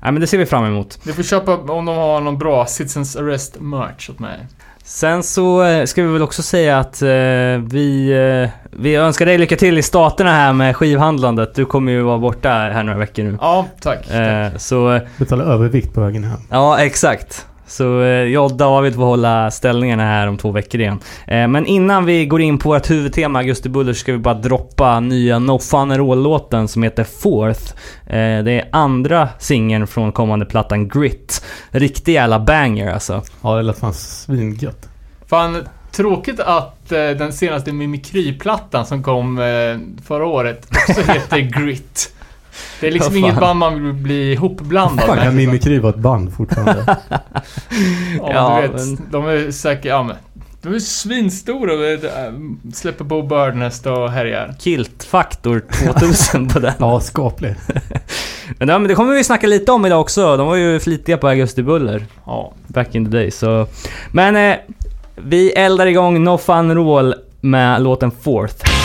[0.03, 0.99] Nej, men det ser vi fram emot.
[1.07, 4.39] Vi får köpa om de har någon bra Citizens Arrest merch åt mig.
[4.85, 7.09] Sen så eh, ska vi väl också säga att eh,
[7.69, 8.11] vi,
[8.45, 11.55] eh, vi önskar dig lycka till i staterna här med skivhandlandet.
[11.55, 13.39] Du kommer ju vara borta här några veckor nu.
[13.41, 14.11] Ja, tack.
[14.11, 16.39] Eh, så Betala övervikt på vägen hem.
[16.51, 17.47] ja, exakt.
[17.67, 20.99] Så eh, jag och David får hålla ställningarna här om två veckor igen.
[21.27, 25.01] Eh, men innan vi går in på vårt huvudtema Augusti Buller ska vi bara droppa
[25.01, 27.75] nya No Fun at All-låten som heter Fourth.
[28.07, 31.45] Eh, det är andra singeln från kommande plattan Grit.
[31.71, 33.23] Riktig jävla banger alltså.
[33.43, 34.89] Ja, det lät fan svingött.
[35.27, 39.37] Fan, tråkigt att den senaste Mimikry-plattan som kom
[40.05, 42.16] förra året också heter Grit.
[42.81, 43.41] Det är liksom Ja, inget fan.
[43.41, 45.25] band man vill bli ihopblandad Fan, med.
[45.25, 46.97] kan Mimikry vara ett band fortfarande?
[48.19, 48.87] Ja, Ja, du vet.
[48.87, 50.17] men- De är säkert, ja men.
[50.63, 52.33] De är svinstora och äh,
[52.75, 54.55] släpper på Birdnest och härjar.
[54.59, 55.63] Kilt-faktor
[55.95, 56.73] 2000 på den.
[56.79, 57.55] Ja, skaplig.
[58.59, 60.37] Men, ja, men det kommer vi snacka lite om idag också.
[60.37, 62.07] De var ju flitiga på Augusti Buller.
[62.27, 62.53] Ja.
[62.67, 63.31] Back in the day.
[63.31, 63.67] Så.
[64.13, 64.57] Men eh,
[65.17, 68.76] vi eldar igång No Fun Roll med låten Fourth.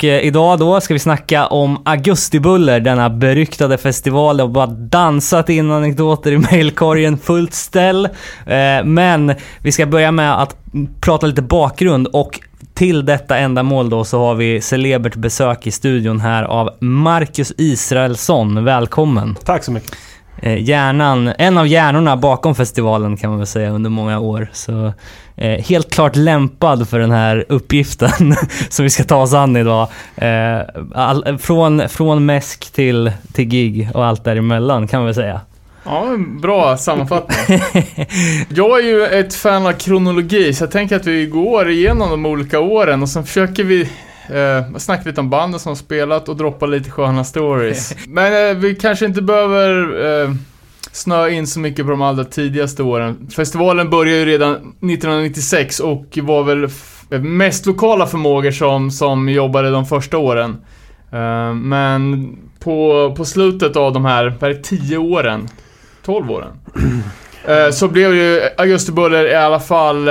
[0.00, 4.36] Och eh, idag då ska vi snacka om Augustibuller, denna beryktade festival.
[4.36, 8.04] Det har bara dansat in anekdoter i mailkorgen, fullt ställ.
[8.46, 10.56] Eh, men vi ska börja med att
[11.00, 12.40] prata lite bakgrund och
[12.74, 18.64] till detta ändamål då så har vi celebert besök i studion här av Marcus Israelsson.
[18.64, 19.36] Välkommen!
[19.44, 19.96] Tack så mycket.
[20.42, 24.48] Eh, hjärnan, en av hjärnorna bakom festivalen kan man väl säga under många år.
[24.52, 24.92] Så
[25.36, 28.34] eh, helt klart lämpad för den här uppgiften
[28.68, 29.88] som vi ska ta oss an idag.
[30.16, 30.60] Eh,
[30.94, 35.40] all, från, från mäsk till, till gig och allt däremellan kan man väl säga.
[35.84, 37.60] Ja, bra sammanfattning.
[38.48, 42.26] jag är ju ett fan av kronologi, så jag tänker att vi går igenom de
[42.26, 43.88] olika åren och sen försöker vi
[44.32, 47.94] eh, snacka lite om banden som spelat och droppa lite sköna stories.
[48.08, 50.30] Men eh, vi kanske inte behöver eh,
[50.92, 53.28] snöa in så mycket på de allra tidigaste åren.
[53.36, 59.70] Festivalen började ju redan 1996 och var väl f- mest lokala förmågor som, som jobbade
[59.70, 60.56] de första åren.
[61.12, 65.48] Eh, men på, på slutet av de här, vad är det, 10 åren?
[66.04, 66.50] 12 åren?
[67.44, 70.08] Eh, så blev ju Augustibuller i alla fall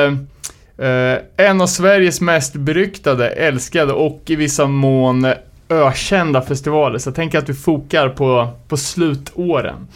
[0.82, 5.28] eh, en av Sveriges mest beryktade, älskade och i vissa mån
[5.70, 6.98] ökända festivaler.
[6.98, 9.88] Så jag tänker att vi fokar på, på slutåren.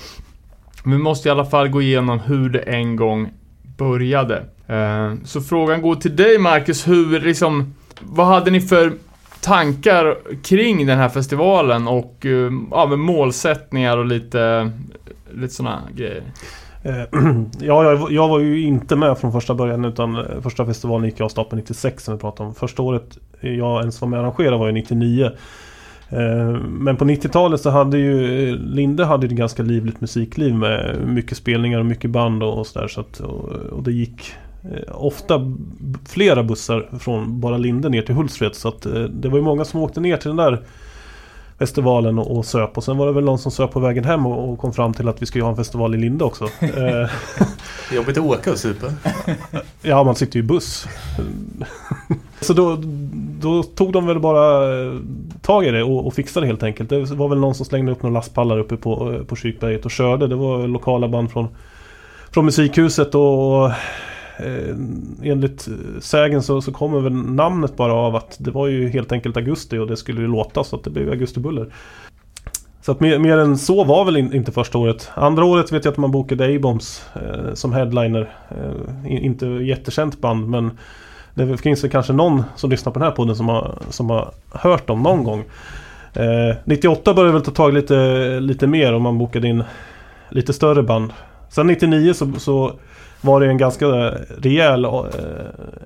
[0.85, 3.29] Vi måste i alla fall gå igenom hur det en gång
[3.77, 4.43] började.
[4.67, 8.93] Eh, Så frågan går till dig Marcus, hur liksom, vad hade ni för
[9.41, 14.71] tankar kring den här festivalen och eh, ja, med målsättningar och lite,
[15.33, 16.23] lite sådana grejer?
[16.83, 17.03] Eh,
[17.59, 21.19] ja, jag, jag var ju inte med från första början utan eh, första festivalen gick
[21.19, 22.55] jag av stapeln 96 som vi pratade om.
[22.55, 25.25] Första året jag ens var med och arrangerade var ju 99.
[26.09, 30.97] Eh, men på 90-talet så hade ju Linde hade ju ett ganska livligt musikliv med
[31.07, 32.87] mycket spelningar och mycket band och, och sådär.
[32.87, 34.33] Så att, och, och det gick
[34.91, 35.55] ofta
[36.05, 38.55] flera bussar från bara Linde ner till Hultsfred.
[38.55, 40.63] Så att det var ju många som åkte ner till den där
[41.59, 42.77] festivalen och, och söp.
[42.77, 44.93] Och sen var det väl någon som söp på vägen hem och, och kom fram
[44.93, 46.49] till att vi skulle ha en festival i Linde också.
[46.61, 47.09] Eh,
[47.95, 48.87] Jobbigt att åka och supa.
[49.81, 50.87] Ja, man sitter ju i buss.
[52.41, 52.77] Så då,
[53.41, 54.93] då tog de väl bara eh,
[55.41, 56.89] tag i det och, och fixade det helt enkelt.
[56.89, 59.91] Det var väl någon som slängde upp några lastpallar uppe på, eh, på Kyrkberget och
[59.91, 60.27] körde.
[60.27, 61.47] Det var lokala band från,
[62.31, 63.71] från Musikhuset och
[64.37, 64.75] eh,
[65.23, 69.11] enligt eh, sägen så, så kommer väl namnet bara av att det var ju helt
[69.11, 71.73] enkelt augusti och det skulle ju låta så att det blev augustibuller.
[72.81, 75.11] Så att mer, mer än så var väl in, inte första året.
[75.15, 78.35] Andra året vet jag att man bokade A-bombs eh, som headliner.
[78.49, 80.71] Eh, inte jättekänt band men
[81.33, 84.33] det finns väl kanske någon som lyssnar på den här podden som har, som har
[84.51, 85.43] hört dem någon gång.
[86.13, 89.63] Eh, 98 började väl ta tag lite, lite mer och man bokade in
[90.29, 91.13] lite större band.
[91.49, 92.71] Sen 99 så, så
[93.23, 93.87] var det en ganska
[94.37, 94.91] rejäl eh,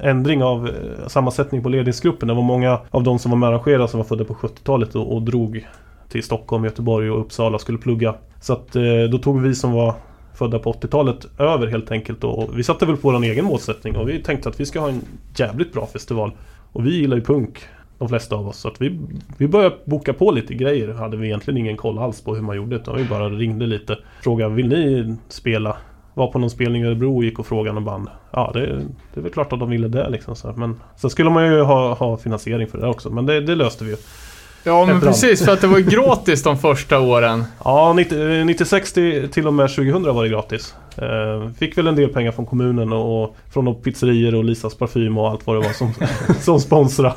[0.02, 2.28] ändring av eh, sammansättning på ledningsgruppen.
[2.28, 4.96] Det var många av de som var med och arrangerade som var födda på 70-talet
[4.96, 5.68] och, och drog
[6.10, 8.16] till Stockholm, Göteborg och Uppsala och skulle plugga.
[8.42, 9.94] Så att eh, då tog vi som var
[10.34, 14.10] födda på 80-talet över helt enkelt och vi satte väl på vår egen målsättning och
[14.10, 15.02] vi tänkte att vi ska ha en
[15.36, 16.32] jävligt bra festival.
[16.74, 17.60] Och vi gillar ju punk,
[17.98, 18.58] de flesta av oss.
[18.58, 19.00] Så att vi,
[19.38, 20.94] vi började boka på lite grejer.
[20.94, 23.98] Hade vi egentligen ingen koll alls på hur man gjorde utan vi bara ringde lite.
[24.24, 25.78] Frågade, vill ni spela?
[26.18, 28.10] Var på någon spelning i Örebro och gick och frågade någon band.
[28.32, 28.66] Ja, det,
[29.14, 30.36] det är väl klart att de ville det liksom.
[30.36, 33.10] Så, men sen skulle man ju ha, ha finansiering för det också.
[33.10, 33.98] Men det, det löste vi ju.
[34.64, 35.04] Ja, men Efterhand.
[35.04, 37.44] precis, för att det var ju gratis de första åren.
[37.64, 40.76] Ja, 90, 96 till, till och med 2000 var det gratis.
[40.98, 45.30] Eh, fick väl en del pengar från kommunen och, från pizzerior och Lisas parfym och
[45.30, 45.94] allt vad det var som,
[46.42, 47.14] som sponsrade.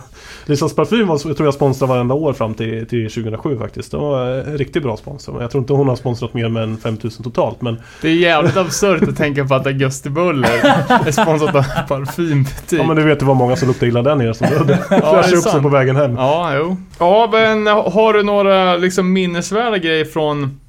[0.46, 3.90] Lisas parfym var, tror jag sponsrade varenda år fram till, till 2007 faktiskt.
[3.90, 5.42] Det var en riktigt bra sponsor.
[5.42, 7.62] Jag tror inte hon har sponsrat mer än 5000 totalt.
[7.62, 10.48] Men, Det är jävligt absurt att tänka på att Augustibuller
[11.06, 12.80] är sponsrat av en parfymbutik.
[12.80, 15.36] ja, men du vet det var många som luktade illa där nere som är fräscha
[15.36, 16.14] upp sig på vägen hem.
[16.16, 16.76] Ja, jo.
[16.98, 20.59] Ja, men har du några liksom minnesvärda grejer från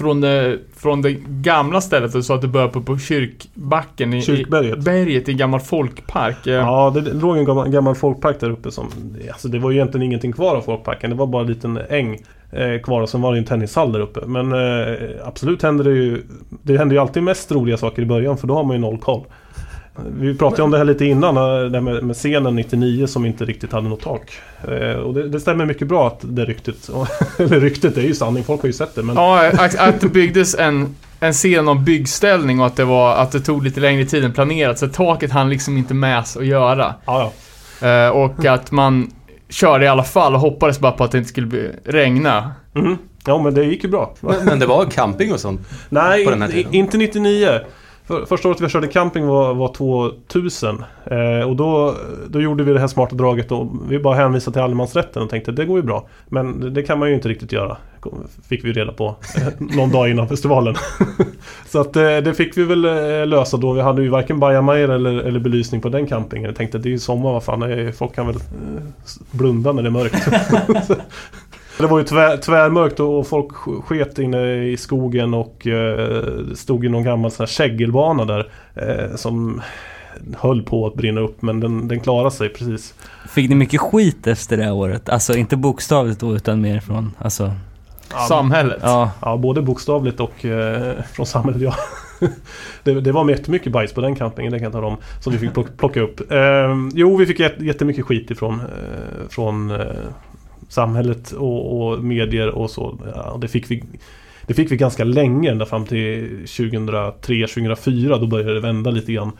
[0.00, 4.22] från det, från det gamla stället, du sa att du började på, på kyrkbacken i,
[4.22, 4.78] Kyrkberget.
[4.78, 6.46] i berget i en gammal folkpark.
[6.46, 8.88] Eh, Ja, det, det låg en gammal, gammal folkpark där uppe som...
[9.30, 11.10] Alltså det var ju egentligen ingenting kvar av folkparken.
[11.10, 12.18] Det var bara en liten äng
[12.52, 14.20] eh, kvar och sen var det en tennishall där uppe.
[14.26, 16.22] Men eh, absolut hände det ju...
[16.62, 18.98] Det händer ju alltid mest roliga saker i början för då har man ju noll
[18.98, 19.24] koll.
[20.18, 23.26] Vi pratade om det här lite innan, eh, det här med, med scenen 99 som
[23.26, 24.32] inte riktigt hade något tak.
[24.68, 26.90] Eh, och det, det stämmer mycket bra att det ryktet,
[27.38, 29.02] eller ryktet är ju sanning, folk har ju sett det.
[29.02, 33.16] Men Ja, att, att det byggdes en, en scen om byggställning och att det, var,
[33.16, 34.78] att det tog lite längre tid än planerat.
[34.78, 36.94] Så taket hann liksom inte med att göra.
[37.06, 37.32] ja, ja.
[37.88, 39.10] Eh, och att man
[39.48, 42.52] körde i alla fall och hoppades bara på att det inte skulle regna.
[42.72, 42.98] Mhm.
[43.26, 44.14] ja men det gick ju bra.
[44.20, 45.60] Men, men det var camping och sånt.
[45.88, 46.74] Nej, på den här tiden?
[46.74, 47.60] inte 99.
[48.10, 50.84] För, första året vi körde camping var, var 2000.
[51.04, 51.94] Eh, och då,
[52.28, 55.52] då gjorde vi det här smarta draget och vi bara hänvisade till allemansrätten och tänkte
[55.52, 56.08] det går ju bra.
[56.28, 57.76] Men det, det kan man ju inte riktigt göra.
[58.48, 60.74] Fick vi reda på eh, någon dag innan festivalen.
[61.66, 63.72] Så att eh, det fick vi väl eh, lösa då.
[63.72, 66.46] Vi hade ju varken bajamajor eller, eller belysning på den campingen.
[66.46, 67.62] Jag tänkte det är ju sommar, vad fan.
[67.62, 68.82] Eh, folk kan väl eh,
[69.30, 70.28] blunda när det är mörkt.
[71.80, 76.24] Det var ju tvär, tvärmörkt och folk sk- sket inne i skogen och eh,
[76.54, 79.60] stod ju någon gammal sån här kägelbana där eh, som
[80.36, 82.94] höll på att brinna upp men den, den klarade sig precis.
[83.28, 85.08] Fick ni mycket skit efter det året?
[85.08, 87.52] Alltså inte bokstavligt då utan mer från, alltså
[88.28, 88.78] samhället.
[88.82, 91.74] Ja, Ja, både bokstavligt och eh, från samhället, ja.
[92.84, 94.96] det, det var jättemycket bajs på den campingen, det kan jag tala om.
[95.20, 96.30] Som vi fick plock- plocka upp.
[96.32, 96.38] Eh,
[96.94, 99.76] jo, vi fick jät- jättemycket skit ifrån eh, från, eh,
[100.70, 102.98] samhället och, och medier och så.
[103.14, 103.84] Ja, det, fick vi,
[104.46, 108.20] det fick vi ganska länge, ända fram till 2003-2004.
[108.20, 109.32] Då började det vända lite grann.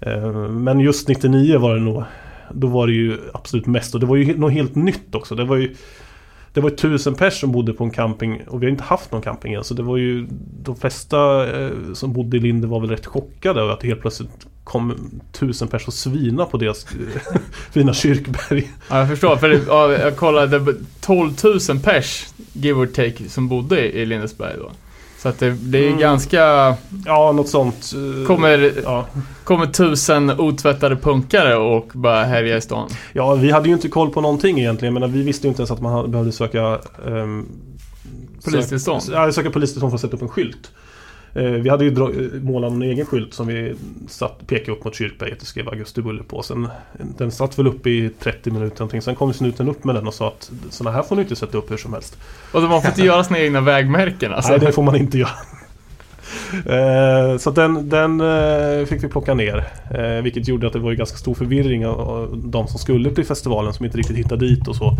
[0.00, 2.04] Eh, men just 99 var det nog
[2.50, 5.34] Då var det ju absolut mest och det var ju något helt nytt också.
[5.34, 5.74] Det var ju
[6.52, 9.22] det var tusen pers som bodde på en camping och vi har inte haft någon
[9.22, 9.64] camping än.
[9.64, 10.26] Så det var ju
[10.62, 14.00] De flesta eh, som bodde i Linde var väl rätt chockade över att det helt
[14.00, 17.32] plötsligt kom tusen pers och svina på deras eh,
[17.70, 18.70] fina kyrkberg.
[18.90, 19.36] Ja, jag förstår.
[19.36, 21.32] För det, ja, jag kollade, det var 12
[21.68, 24.70] 000 pers, give or take, som bodde i Lindesberg då.
[25.22, 25.98] Så att det, det är Mm.
[25.98, 26.74] ganska...
[27.06, 27.92] Ja, något sånt.
[27.94, 29.06] eh, Kommer, Ja.
[29.44, 32.88] kommer tusen otvättade punkare och bara härja i stan.
[33.12, 34.94] ja, vi hade ju inte koll på någonting egentligen.
[34.94, 37.46] Men vi visste ju inte ens att man behövde söka ehm,
[38.44, 39.02] Polistillstånd.
[39.02, 40.70] Sök, ja, söka polistillstånd för att sätta upp en skylt.
[41.34, 43.74] Eh, vi hade ju eh, målat en egen skylt som vi
[44.08, 46.42] satt, pekade upp mot kyrkberget och skrev Augusti Bulle på.
[46.42, 46.68] Sen,
[47.18, 49.02] den satt väl upp i 30 minuter någonting.
[49.02, 51.58] Sen kom snuten upp med den och sa att sådana här får ni inte sätta
[51.58, 52.18] upp hur som helst.
[52.52, 54.50] Och de har fått göra sina egna vägmärken alltså.
[54.50, 55.30] Nej, det får man inte göra.
[56.66, 59.64] Eh, så den, den fick vi plocka ner.
[60.22, 63.84] Vilket gjorde att det var ganska stor förvirring av, de som skulle till festivalen som
[63.84, 64.96] inte riktigt hittade dit och så.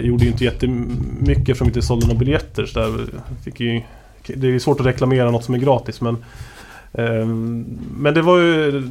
[0.00, 2.66] Gjorde ju inte jättemycket eftersom vi inte sålde några biljetter.
[2.66, 2.92] Så där
[3.44, 3.82] fick ju,
[4.36, 6.16] det är svårt att reklamera något som är gratis men
[6.92, 7.26] eh,
[7.96, 8.90] Men det var ju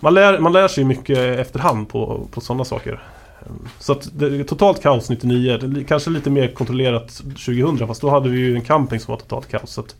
[0.00, 3.02] Man lär, man lär sig mycket efterhand på, på sådana saker.
[3.78, 5.56] Så att det totalt kaos 99.
[5.56, 7.08] Det Kanske lite mer kontrollerat
[7.46, 9.70] 2000 fast då hade vi ju en camping som var totalt kaos.
[9.70, 9.96] Så att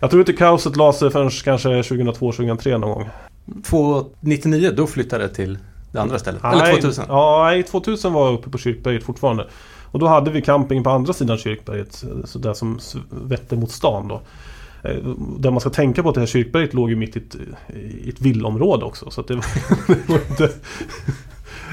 [0.00, 3.10] jag tror inte kaoset la sig förrän kanske 2002-2003 någon gång.
[3.64, 5.58] 299 då flyttade det till
[5.92, 6.44] det andra stället.
[6.44, 7.04] Eller 2000.
[7.08, 9.46] Ja, nej, 2000 var jag uppe på Kyrkberget fortfarande.
[9.92, 12.04] Och då hade vi camping på andra sidan Kyrkberget.
[12.24, 12.78] Så där som
[13.10, 14.20] vette mot stan då.
[14.88, 14.96] Eh,
[15.38, 17.36] Där man ska tänka på att det här Kyrkberget låg ju mitt i ett,
[18.04, 19.10] i ett villområde också.
[19.10, 19.44] Så det, var,
[19.86, 20.50] det var inte...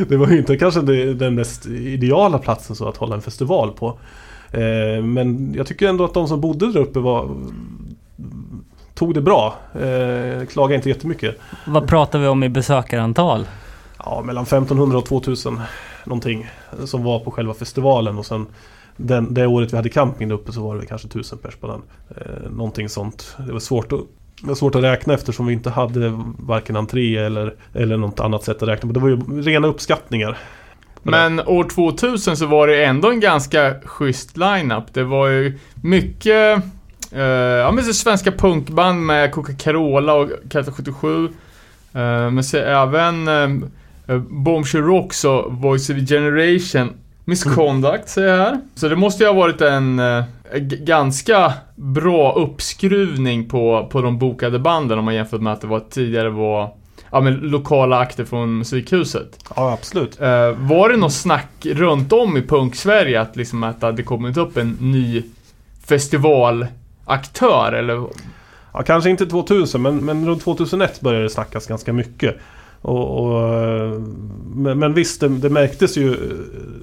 [0.09, 3.87] Det var inte kanske det, den mest ideala platsen så att hålla en festival på.
[4.51, 7.29] Eh, Men jag tycker ändå att de som bodde där uppe var
[8.93, 9.55] Tog det bra.
[9.73, 11.37] Eh, klagade inte jättemycket.
[11.67, 13.47] Vad pratar vi om i besökarantal?
[13.97, 15.61] Ja, mellan 1500 och 2000
[16.05, 16.49] någonting
[16.85, 18.47] som var på själva festivalen och sen
[18.97, 21.67] den, det året vi hade camping där uppe så var det kanske 1000 pers på
[21.67, 21.81] den.
[22.09, 23.37] Eh, någonting sånt.
[23.47, 23.99] Det var svårt att
[24.41, 28.43] det var svårt att räkna eftersom vi inte hade varken entré eller, eller något annat
[28.43, 28.93] sätt att räkna på.
[28.93, 30.37] Det var ju rena uppskattningar.
[31.03, 34.93] Men år 2000 så var det ändå en ganska schysst lineup.
[34.93, 36.63] Det var ju mycket
[37.11, 41.25] eh, ja, men så svenska punkband med Coca-Cola och Kata 77.
[41.25, 41.31] Eh,
[42.31, 43.69] men så även eh,
[44.09, 46.93] eh, Bombshell Rocks och Voice of the Generation.
[47.25, 48.61] Misconduct säger jag här.
[48.75, 50.23] Så det måste ju ha varit en eh,
[50.81, 55.79] ganska bra uppskruvning på, på de bokade banden om man jämför med att det var
[55.79, 56.73] tidigare var
[57.11, 59.39] ja, men lokala akter från musikhuset.
[59.55, 60.21] Ja, absolut.
[60.21, 64.37] Eh, var det något snack runt om i punk-Sverige att, liksom att det hade kommit
[64.37, 65.23] upp en ny
[65.85, 68.07] festivalaktör eller?
[68.73, 72.37] Ja, kanske inte 2000 men, men runt 2001 började det snackas ganska mycket.
[72.81, 74.01] Och, och,
[74.55, 76.17] men, men visst, det, det märktes ju eh,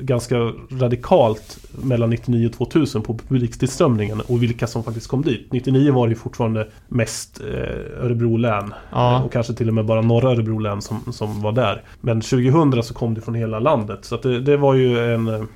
[0.00, 5.52] ganska radikalt mellan 99 och 2000 på publiktillströmningen och vilka som faktiskt kom dit.
[5.52, 8.74] 99 var det ju fortfarande mest eh, Örebro län.
[8.92, 9.16] Ja.
[9.16, 11.82] Eh, Och kanske till och med bara norra Örebro län som, som var där.
[12.00, 14.04] Men 2000 så kom det från hela landet.
[14.04, 15.48] Så det, det var ju en...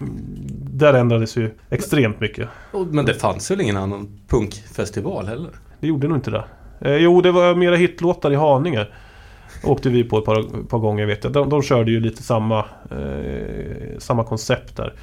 [0.72, 2.48] Där ändrades ju extremt mycket.
[2.90, 5.50] Men det fanns väl ingen annan punkfestival heller?
[5.80, 6.44] Det gjorde nog inte det.
[6.80, 8.86] Eh, jo, det var mera hitlåtar i Haninge.
[9.64, 11.32] Åkte vi på ett par, par gånger vet jag.
[11.32, 12.58] De, de körde ju lite samma,
[12.90, 14.94] eh, samma koncept där.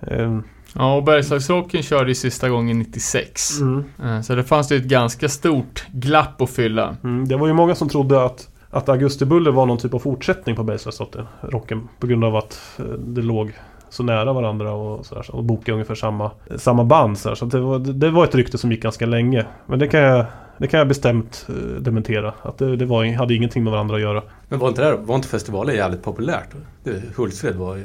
[0.00, 0.38] Eh,
[0.76, 3.60] Ja, och Bergslagsrocken körde ju sista gången 96.
[3.60, 6.96] mm, Eh, så det fanns ju ett ganska stort glapp att fylla.
[7.04, 9.98] mm, det var ju många som trodde att, att Augusti Buller var någon typ av
[9.98, 11.88] fortsättning på Bergslagsrocken.
[11.98, 13.52] På grund av att eh, det låg
[13.94, 17.18] så nära varandra och, så och bokade ungefär samma, samma band.
[17.18, 19.46] Så, så det, var, det var ett rykte som gick ganska länge.
[19.66, 20.26] Men det kan jag,
[20.58, 22.34] det kan jag bestämt eh, dementera.
[22.42, 24.22] Att det, det var, hade ingenting med varandra att göra.
[24.48, 26.48] Men var inte, det, var inte festivalen jävligt populärt?
[26.84, 27.84] Det, Hultsfred var ju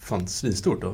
[0.00, 0.92] fan svinstort då.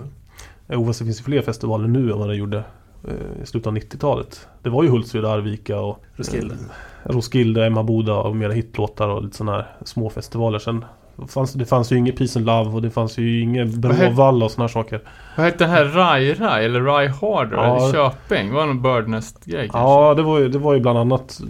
[0.72, 2.64] Jo, fast det finns ju fler festivaler nu än vad det gjorde
[3.08, 4.48] eh, i slutet av 90-talet.
[4.62, 6.54] Det var ju Hultsfred, Arvika och Roskilde.
[6.54, 10.58] eh, Roskilde, Emmaboda och mera hitlåtar och lite sådana här små festivaler.
[10.58, 10.84] Sen
[11.28, 14.50] fanns det fanns ju inget Peace and Love och det fanns ju inget Bråvalla och
[14.50, 15.00] sådana saker.
[15.36, 17.88] Vad hette den här Rai Rai eller Rai Harder Ja.
[17.88, 18.52] i Köping?
[18.52, 19.78] Var det någon Birdnest-grej kanske?
[19.78, 21.40] Ja, det var ju, det var ju bland annat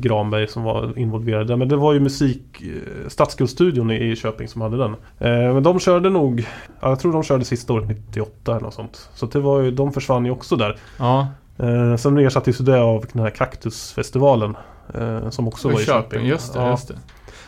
[0.00, 1.56] Granberg som var involverade.
[1.56, 4.90] Men det var ju musik, eh, Stadsguldstudion i, Köping som hade den.
[5.18, 6.46] Eh, men de körde nog,
[6.80, 9.08] ja, jag tror de körde sista året 98 eller något sånt.
[9.14, 10.76] Så det var ju, de försvann ju också där.
[10.98, 11.26] Ja,
[11.58, 14.56] Eh, sen ersattes det av den här Kaktusfestivalen.
[14.94, 16.10] Eh, som också var i i Köping.
[16.10, 16.26] Köping.
[16.28, 16.70] Just det, Ja.
[16.70, 16.94] just det.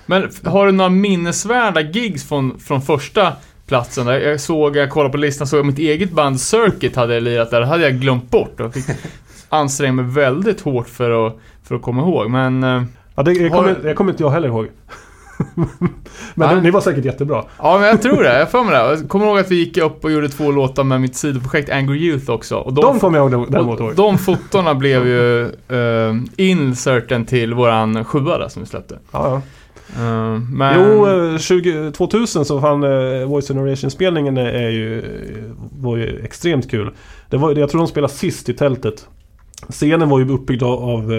[0.07, 3.33] Men har du några minnesvärda gigs från, från första
[3.67, 4.07] platsen?
[4.07, 7.61] Jag såg, jag kollade på listan, såg jag mitt eget band Circuit hade lirat där.
[7.61, 8.85] Det hade jag glömt bort och fick
[9.49, 12.31] anstränga mig väldigt hårt för att, för att komma ihåg.
[12.31, 12.83] Men eh,
[13.17, 14.69] Ja, det, jag Har kommer, jag kommer inte jag heller ihåg.
[16.35, 17.45] men det, ni var säkert jättebra.
[17.59, 18.39] Ja, men jag tror det.
[18.39, 18.79] Jag för mig det.
[18.79, 21.99] Jag kommer ihåg att vi gick upp och gjorde två låtar med mitt sidoprojekt Angry
[21.99, 22.57] Youth också.
[22.57, 23.95] Och De kommer jag ihåg däremot ihåg.
[23.95, 28.99] de fotona blev ju uh, inserten till våran sjua där som vi släppte.
[29.11, 29.43] Ja, ja.
[29.99, 30.81] Uh, men...
[30.81, 35.03] Jo, eh, 20, 2000 så fann uh, Voice Generation-spelningen är, ju,
[35.81, 36.91] var ju extremt kul.
[37.31, 39.09] Det var, jag tror de spelade sist i tältet.
[39.69, 41.13] Scenen var ju uppbyggd av, av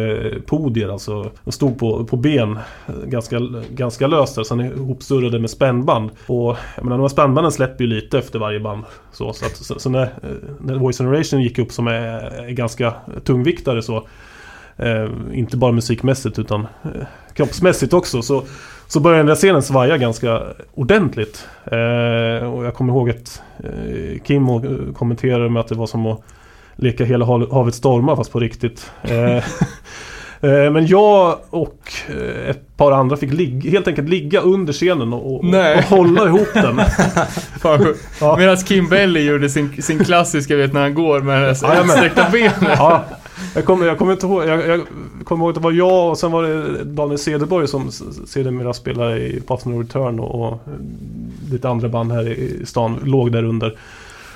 [0.45, 1.31] podier, alltså.
[1.43, 2.59] De stod på, på ben
[3.05, 3.39] ganska,
[3.69, 6.11] ganska löst där, sen ihopsurrade med spännband.
[6.27, 8.83] Och jag menar, de här spännbanden släpper ju lite efter varje band.
[9.11, 10.09] Så, så, att, så, så när,
[10.59, 12.93] när Voice Generation gick upp som är, är ganska
[13.23, 14.07] tungviktare så
[15.33, 16.89] inte bara musikmässigt utan eh,
[17.33, 18.21] kroppsmässigt också.
[18.21, 18.43] Så,
[18.87, 20.41] så började den där scenen svaja ganska
[20.73, 21.47] ordentligt.
[21.65, 24.61] Eh, och jag kommer ihåg att eh, Kim eh,
[24.93, 26.21] kommenterade med att det var som att
[26.75, 28.91] leka hela hav- havet stormar fast på riktigt.
[29.03, 29.35] Eh,
[30.41, 35.13] eh, men jag och eh, ett par andra fick ligga, helt enkelt ligga under scenen
[35.13, 35.43] och, och,
[35.77, 36.77] och hålla ihop den.
[37.61, 37.93] Fan.
[38.21, 38.37] Ja.
[38.37, 41.85] Medan Kim Belly gjorde sin, sin klassiska, vet när han går med det med.
[41.85, 42.53] utsträckta benet.
[42.77, 43.03] Ja,
[43.55, 44.45] jag kommer, jag kommer inte ihåg.
[44.45, 44.81] Jag, jag
[45.23, 47.91] kommer ihåg att det var jag och sen var det Daniel Cederborg som
[48.27, 50.59] sedermera spelade i Path No Return och, och
[51.51, 53.77] lite andra band här i stan låg där under.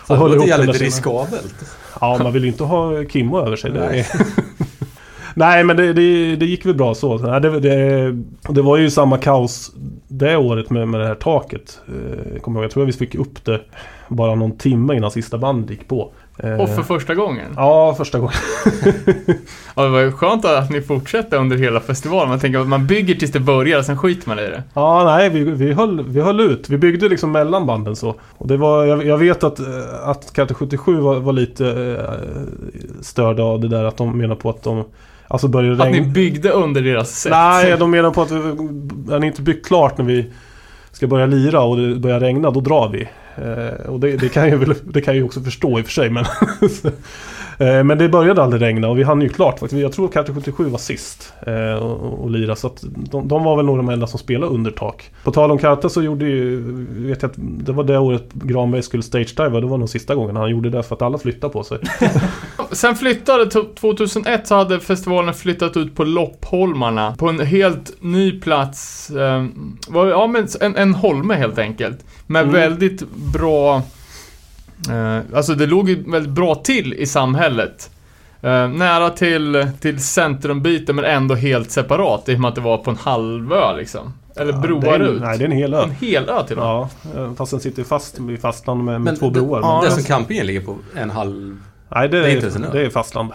[0.07, 1.55] Det höll låter jävligt riskabelt.
[2.01, 3.71] Ja, man vill ju inte ha Kimmo över sig.
[3.71, 4.07] Nej.
[5.35, 7.17] Nej, men det, det, det gick väl bra så.
[7.17, 8.11] Det, det,
[8.49, 9.71] det var ju samma kaos
[10.07, 11.79] det året med, med det här taket.
[11.87, 12.63] Eh, jag, ihåg.
[12.63, 13.61] jag tror att vi fick upp det
[14.07, 16.11] bara någon timme innan sista bandet gick på.
[16.43, 17.53] Eh, Och för första gången.
[17.55, 18.33] Ja, första gången.
[19.75, 22.29] Ja, det var ju skönt att ni fortsätter under hela festivalen.
[22.29, 24.63] Man tänker att man bygger tills det börjar, sen skiter man i det.
[24.73, 26.69] Ja, nej, vi, vi, höll, vi höll ut.
[26.69, 28.15] Vi byggde liksom mellan banden så.
[28.37, 29.65] Och det var, jag, jag vet att, eh,
[30.09, 32.41] att Katte 77 var, var lite eh,
[33.01, 34.83] störda av det där att de menar på att de
[35.27, 36.13] Alltså började Att ni regna.
[36.13, 37.31] byggde under deras sätt.
[37.31, 38.37] Nej, de menar på att vi,
[39.15, 40.25] är ni inte byggt klart när vi
[40.91, 43.09] ska börja lira och det börjar regna, då drar vi.
[43.35, 45.85] Eh, och det, det, kan jag väl, det kan jag ju också förstå i och
[45.85, 46.09] för sig.
[46.09, 46.25] Men,
[47.65, 49.81] men det började aldrig regna och vi hann ju klart faktiskt.
[49.81, 52.55] Jag tror att Katte 77 var sist eh, och, och lira.
[52.55, 55.11] Så att de, de var väl nog de enda som spelade under tak.
[55.23, 58.81] På tal om Katte så gjorde ju, vet jag att det var det året Granberg
[58.83, 59.59] skulle stage-diva.
[59.59, 61.77] Det var nog sista gången han gjorde det för att alla flyttade på sig.
[62.71, 67.15] Sen flyttade, to- 2001 så hade festivalen flyttat ut på Loppholmarna.
[67.17, 69.09] På en helt ny plats.
[69.09, 69.45] Eh,
[69.89, 71.97] var, ja, men en, en holme helt enkelt.
[72.27, 72.53] Med Mm.
[72.53, 73.03] väldigt
[73.33, 73.81] bra...
[74.89, 77.89] Eh, alltså det låg ju väldigt bra till i samhället.
[78.41, 82.29] Eh, nära till, till centrumbiten men ändå helt separat.
[82.29, 84.13] I och med att det var på en halvö liksom.
[84.35, 85.21] Eller Ja, broar det en- ut.
[85.21, 85.83] Nej, det är en hel ö.
[85.83, 86.87] En hel ö till och med.
[87.15, 89.59] Ja, eh, fast den sitter fast vid fastland med, med Men två det- broar.
[89.61, 91.57] ja, men- Det som campingen ligger på en halv...
[91.95, 92.69] Nej, det, Det är är, inte ens en ö.
[92.73, 93.29] det är fastland.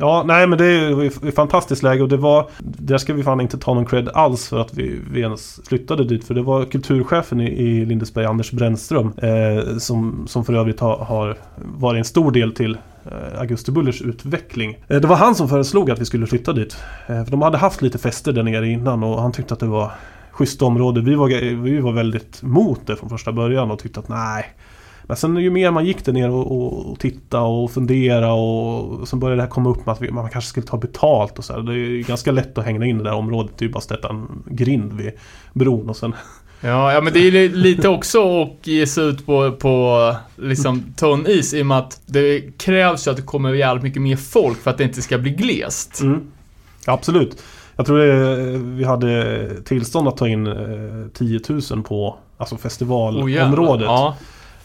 [0.00, 2.48] Ja, nej men det är ju ett fantastiskt läge och det var...
[2.58, 6.04] Där ska vi fan inte ta någon cred alls för att vi, vi ens flyttade
[6.04, 6.24] dit.
[6.24, 10.96] För det var kulturchefen i, i Lindesberg, Anders Brännström, eh, som, som för övrigt har,
[10.96, 14.78] har varit en stor del till eh, Augusti Bullers utveckling.
[14.88, 16.76] Eh, det var han som föreslog att vi skulle flytta dit.
[17.06, 19.66] Eh, för de hade haft lite fester där nere innan och han tyckte att det
[19.66, 19.90] var
[20.30, 21.00] schysst område.
[21.00, 21.28] Vi var,
[21.62, 24.44] vi var väldigt mot det från första början och tyckte att nej,
[25.10, 29.08] men sen ju mer man gick där ner och, och, och titta och fundera och
[29.08, 31.44] sen började det här komma upp med att vi, man kanske skulle ta betalt och
[31.44, 31.60] så här.
[31.60, 33.52] Det är ju ganska lätt att hänga in det där området.
[33.58, 35.12] Det är ju bara att sätta en grind vid
[35.52, 36.14] bron och sen...
[36.60, 40.82] Ja, ja men det är li- lite också att ge sig ut på, på liksom
[40.96, 44.16] tunn is i och med att det krävs ju att det kommer jävligt mycket mer
[44.16, 46.00] folk för att det inte ska bli glest.
[46.00, 46.20] Mm.
[46.86, 47.42] Ja, absolut.
[47.76, 50.54] Jag tror det, vi hade tillstånd att ta in eh,
[51.14, 53.34] 10 000 på alltså Oh, festivalområdet.
[53.34, 53.84] jävlar.
[53.84, 54.16] Ja.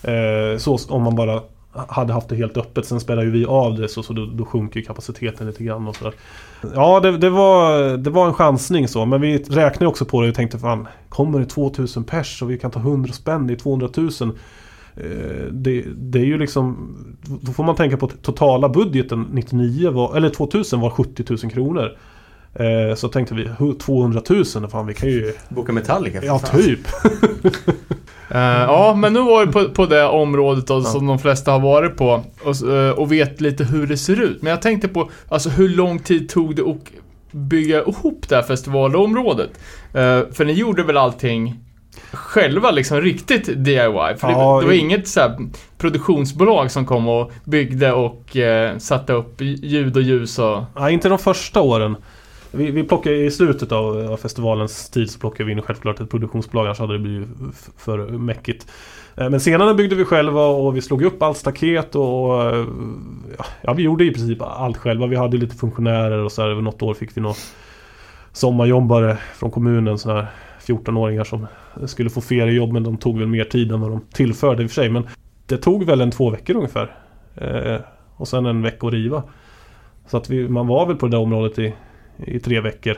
[0.07, 1.41] Eh, så om man bara
[1.87, 2.85] hade haft det helt öppet.
[2.85, 5.87] Sen spelar ju vi av det så, så då, då sjunker ju kapaciteten lite grann
[5.87, 6.13] och sådär.
[6.75, 9.05] Ja, det, det, var, det var en chansning så.
[9.05, 12.57] Men vi räknade också på det och tänkte fan, kommer det 2000 pers och vi
[12.57, 14.09] kan ta 100 spänn, det är 200 000.
[14.95, 15.03] Eh,
[15.51, 16.95] det, det är ju liksom,
[17.41, 21.37] då får man tänka på att totala budgeten 99 var, eller 2000 var 70 000
[21.51, 21.97] kronor.
[22.53, 25.33] Eh, så tänkte vi, hu- 200 000, fan vi kan ju...
[25.49, 26.61] Boka Metallica Ja, fan.
[26.61, 26.79] typ.
[28.31, 31.59] Eh, ja, men nu var det på, på det området då, som de flesta har
[31.59, 34.41] varit på och, eh, och vet lite hur det ser ut.
[34.41, 36.77] Men jag tänkte på, alltså hur lång tid tog det att
[37.31, 39.49] bygga ihop det här festivalområdet?
[39.93, 41.59] Eh, för ni gjorde väl allting
[42.11, 44.15] själva liksom riktigt DIY?
[44.17, 45.37] För Ja, det, det var inget så här
[45.77, 50.63] produktionsbolag som kom och byggde och eh, satte upp ljud och ljus och...
[50.75, 51.95] Nej, inte de första åren.
[52.55, 56.09] Vi, vi plockade i slutet av, av festivalens tid så plockade vi in självklart ett
[56.09, 57.29] produktionsbolag annars hade det blivit
[57.77, 58.67] för mäckigt.
[59.15, 62.33] Eh, men scenerna byggde vi själva och vi slog upp allt staket och
[63.61, 65.07] ja, vi gjorde i princip allt själva.
[65.07, 66.49] Vi hade lite funktionärer och så här.
[66.49, 67.35] Över något år fick vi några
[68.31, 70.31] sommarjobbare från kommunen, sådana här
[70.65, 71.47] 14-åringar som
[71.85, 74.69] skulle få feriejobb men de tog väl mer tid än vad de tillförde i och
[74.69, 74.89] för sig.
[74.89, 75.07] Men
[75.45, 76.95] det tog väl en två veckor ungefär.
[77.35, 77.81] Eh,
[78.15, 79.23] och sen en vecka att riva.
[80.07, 81.73] Så att vi, man var väl på det där området i,
[82.17, 82.97] i tre veckor.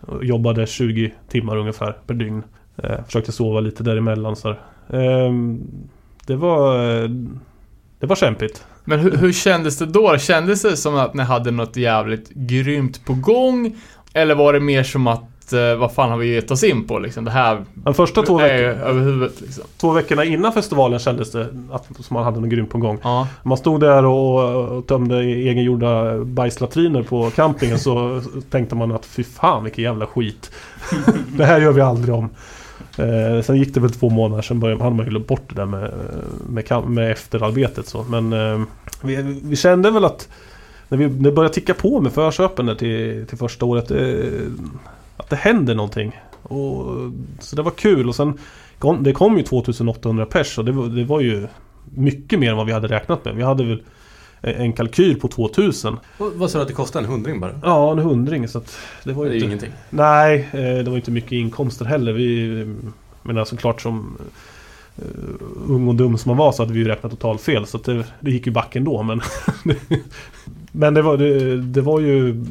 [0.00, 2.42] Och jobbade 20 timmar ungefär per dygn.
[2.82, 4.58] Eh, försökte sova lite däremellan så här.
[4.88, 5.32] Eh,
[6.26, 6.78] det var...
[8.00, 8.66] Det var kämpigt.
[8.84, 10.18] Men hur, hur kändes det då?
[10.18, 13.76] Kändes det som att ni hade något jävligt grymt på gång?
[14.12, 16.98] Eller var det mer som att, eh, vad fan har vi gett oss in på
[16.98, 17.24] liksom?
[17.24, 19.64] Det här De första två, är över huvudet liksom.
[19.76, 22.98] två veckorna innan festivalen kändes det att som man hade något grymt på gång.
[23.02, 23.28] Ja.
[23.42, 29.64] Man stod där och, tömde egengjorda bajslatriner på campingen så tänkte man att fy fan
[29.64, 30.50] vilken jävla skit.
[31.36, 32.30] det här gör vi aldrig om.
[32.98, 35.54] Eh, sen gick det väl två månader, sen började, hade man ju glömt bort det
[35.54, 35.92] där med,
[36.48, 37.86] med, med efterarbetet.
[37.86, 38.02] Så.
[38.02, 38.60] Men eh,
[39.02, 40.28] vi, vi kände väl att
[40.88, 43.98] när vi när det började ticka på med förköpen till, till första året eh,
[45.28, 46.20] att det hände någonting.
[46.42, 46.86] Och,
[47.40, 48.38] så det var kul och sen
[48.78, 51.46] kom, det kom ju 2800 pers och det var, det var ju
[51.84, 53.36] mycket mer än vad vi hade räknat med.
[53.36, 53.82] Vi hade väl
[54.40, 55.96] en kalkyl på 2000.
[56.18, 57.04] Vad, sa du att det kostade?
[57.04, 57.60] En hundring bara?
[57.62, 58.48] Ja, en hundring.
[58.48, 58.62] Så
[59.04, 59.46] det var Det ju är inte...
[59.46, 59.72] ingenting.
[59.90, 62.12] Nej, eh, det var inte mycket inkomster heller.
[62.12, 62.66] Vi,
[63.22, 64.18] men såklart som
[64.98, 65.04] uh,
[65.68, 67.66] ung och dum som man var så hade vi ju räknat totalt fel.
[67.66, 69.02] Så det, det gick ju backen då.
[69.02, 69.20] Men,
[70.72, 72.44] men det, var, det, det var ju...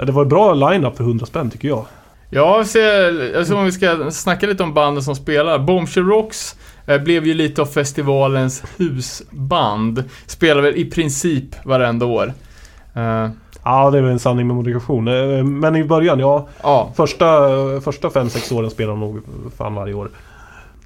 [0.00, 1.84] ja, Det var en bra line-up för 100 spänn tycker jag.
[2.30, 2.78] Ja, så,
[3.38, 5.58] alltså om vi ska snacka lite om banden som spelar.
[5.58, 10.04] Bombshell Rocks eh, blev ju lite av festivalens husband.
[10.26, 12.32] Spelar väl i princip varenda år.
[12.94, 13.28] Eh,
[13.64, 15.08] Ja, det är väl en sanning med modifikation.
[15.08, 16.48] Eh, Men i början, ja.
[16.62, 17.48] ja, Första,
[17.80, 19.20] första fem, sex åren spelade de nog
[19.58, 20.10] fan varje år.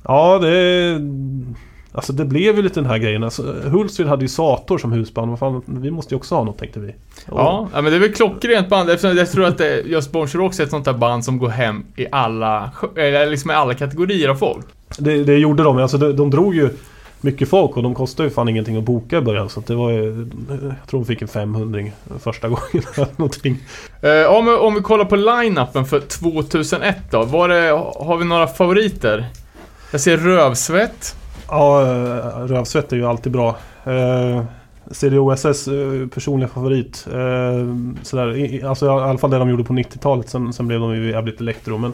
[0.03, 0.99] Ja, det...
[1.97, 3.25] Alltså det blev ju lite den här grejen.
[3.25, 5.31] Alltså, Hultsfred hade ju Sator som husband.
[5.31, 6.89] Vad fan, vi måste ju också ha något tänkte vi.
[7.29, 10.41] Och- ja, men det är väl klockrent band eftersom jag tror att det, just Bombshell
[10.41, 13.75] Rocks är ett sånt där band som går hem i alla, eller liksom i alla
[13.75, 14.67] kategorier av folk.
[14.99, 15.79] Det, det gjorde de.
[15.79, 16.71] Alltså de, de drog ju
[17.21, 19.49] mycket folk och de kostade ju fan ingenting att boka i början.
[19.49, 20.29] Så det var ju...
[20.49, 21.83] Jag tror de fick en 500
[22.19, 22.63] första gången.
[22.97, 23.59] eller någonting.
[24.03, 27.23] Eh, om, vi, om vi kollar på line-upen för 2001 då.
[27.25, 29.27] Var det, har vi några favoriter?
[29.93, 31.17] Jag ser Rövsvett.
[31.49, 33.57] Ja, eh, Rövsvett är ju alltid bra.
[33.85, 34.45] Eh,
[34.91, 37.07] CDOSS eh, personliga favorit.
[37.13, 40.29] Eh, sådär, i- alltså i alla fall det de gjorde på 90-talet.
[40.29, 41.79] Sen, sen blev de ju jävligt elektro.
[41.79, 41.93] Men,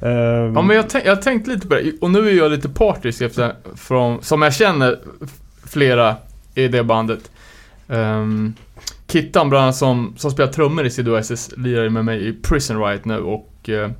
[0.00, 2.68] eh, Ja men jag, tänk, jag tänkte lite på det, och nu är jag lite
[2.68, 4.98] partisk efter, från, som jag känner
[5.66, 6.16] flera
[6.54, 7.30] i det bandet.
[7.86, 8.54] Um,
[9.08, 12.84] Kittan bland annat som, som spelar trummor i CDOSS lirar ju med mig i Prison
[12.84, 13.90] Riot nu och eh,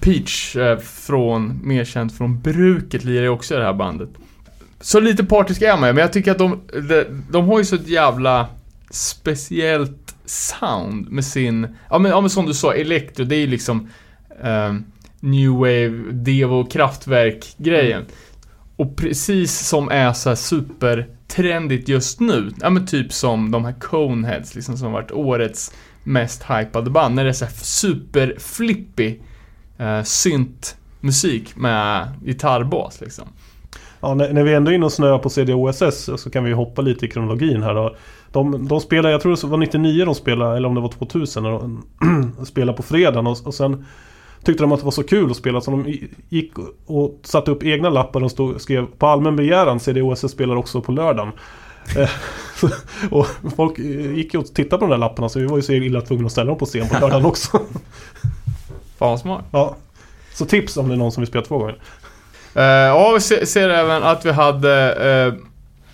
[0.00, 4.08] Peach eh, från, mer känd från Bruket lirar ju också i det här bandet.
[4.80, 7.74] Så lite partisk är man men jag tycker att de, de, de har ju så
[7.74, 8.46] ett jävla
[8.90, 13.46] speciellt sound med sin, ja men, ja, men som du sa, elektro, det är ju
[13.46, 13.88] liksom
[14.42, 14.84] ehm,
[15.20, 18.04] New Wave, Devo, Kraftwerk-grejen.
[18.76, 23.72] Och precis som är så här supertrendigt just nu, ja men typ som de här
[23.72, 25.72] Coneheads liksom som har varit årets
[26.04, 27.14] mest hypade band.
[27.14, 27.52] När det är så här
[29.80, 33.24] superflippy uh, synt-musik med gitarrbas liksom.
[34.00, 36.82] Ja, när, när vi ändå är inne och snöar på CDOSS så kan vi hoppa
[36.82, 37.96] lite i kronologin här då.
[38.32, 41.42] De, de spelade, jag tror det var 99 de spelade, eller om det var 2000,
[41.42, 41.82] när de
[42.46, 43.84] spelade på fredagen och, och sen
[44.44, 45.94] tyckte de att det var så kul att spela så de
[46.28, 46.52] gick
[46.86, 50.92] och- satte upp egna lappar och stod, skrev på allmän begäran CDOSS spelar också på
[50.92, 51.32] lördagen.
[51.96, 52.08] Eh,
[53.10, 53.26] och
[53.56, 56.00] folk eh, gick och tittade på de där lapparna så vi var ju så illa
[56.00, 57.60] tvungna att ställa dem på scen på lördagen också.
[59.00, 59.44] Fan vad smart.
[59.52, 59.76] ja.
[60.34, 61.82] Så tips om det är någon som vill spela två gånger.
[62.54, 64.94] Eh, ja, vi ser, ser även att vi hade
[65.28, 65.34] uh,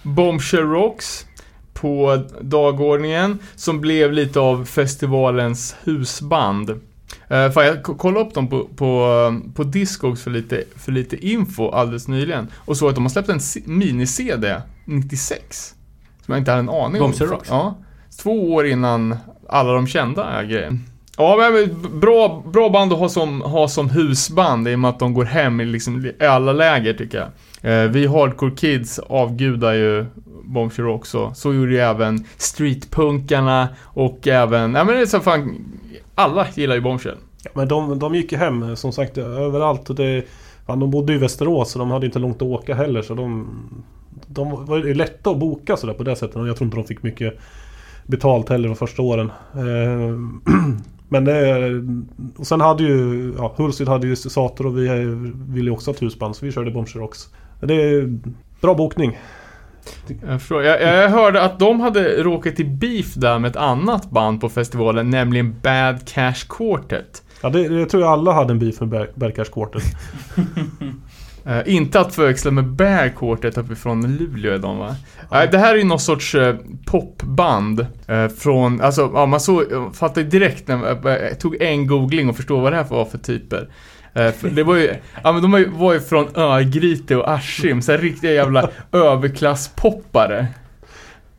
[0.02, 1.26] Bombshell Rocks
[1.74, 6.70] på dagordningen som blev lite av festivalens husband.
[6.70, 11.26] Uh, fan, jag k- kollade upp dem på, på, på Discogs för lite, för lite
[11.26, 15.74] info alldeles nyligen och såg att de har släppt en mini-CD 96.
[16.24, 17.08] Som jag inte hade en aning om.
[17.08, 17.48] Bombshell Rocks?
[17.48, 17.74] Ja.
[18.22, 19.16] Två år innan
[19.48, 20.78] alla de kända grejer.
[21.16, 24.98] Ja, men bra, bra band att ha som, ha som husband i och med att
[24.98, 27.28] de går hem i, liksom, i alla läger tycker jag.
[27.72, 30.06] Eh, vi hardcore kids avgudar ju
[30.44, 31.32] Bombshire också.
[31.34, 35.56] Så gjorde ju även streetpunkarna och även, ja men det är så fan,
[36.14, 37.14] alla gillar ju Bombshire.
[37.44, 39.90] Ja, men de, de gick ju hem som sagt överallt.
[39.90, 40.24] Och det,
[40.66, 43.02] fan, de bodde i Västerås så de hade inte långt att åka heller.
[43.02, 43.48] Så de,
[44.26, 46.36] de var ju lätta att boka sådär på det sättet.
[46.36, 47.38] Och jag tror inte de fick mycket
[48.06, 49.32] betalt heller de första åren.
[49.54, 50.52] Eh,
[51.08, 51.70] Men det,
[52.36, 54.88] och sen hade ju ja, Hultsfred hade ju Sator och vi
[55.48, 57.28] ville ju också ha ett husband så vi körde Bombshell Rocks.
[57.60, 58.18] Det är
[58.60, 59.18] bra bokning.
[60.22, 60.62] Jag, förstår.
[60.62, 64.48] jag, jag hörde att de hade råkat i beef där med ett annat band på
[64.48, 67.22] festivalen, nämligen Bad Cash Quartet.
[67.42, 69.82] Ja, det, det tror jag alla hade en beef med Bad Cash Quartet.
[71.46, 74.96] Eh, inte att förväxla med Bear Quartet uppifrån Luleå är de va?
[75.30, 79.64] Nej, det här är ju någon sorts eh, popband eh, från, alltså ja, man såg,
[79.70, 83.18] jag fattade direkt när jag, tog en googling och förstod vad det här var för
[83.18, 83.68] typer.
[84.14, 87.30] Eh, för det var ju, ja men de var ju, var ju från Örgryte och
[87.30, 90.46] Askim, så här riktiga jävla överklasspoppare.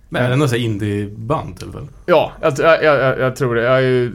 [0.09, 1.87] Men är det här indieband alla fall?
[2.05, 3.61] Ja, jag, jag, jag, jag tror det.
[3.61, 4.11] Jag är ju,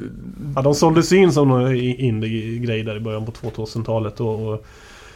[0.55, 4.20] Ja, de såldes in som någon indie-grej där i början på 2000-talet.
[4.20, 4.66] Och, och,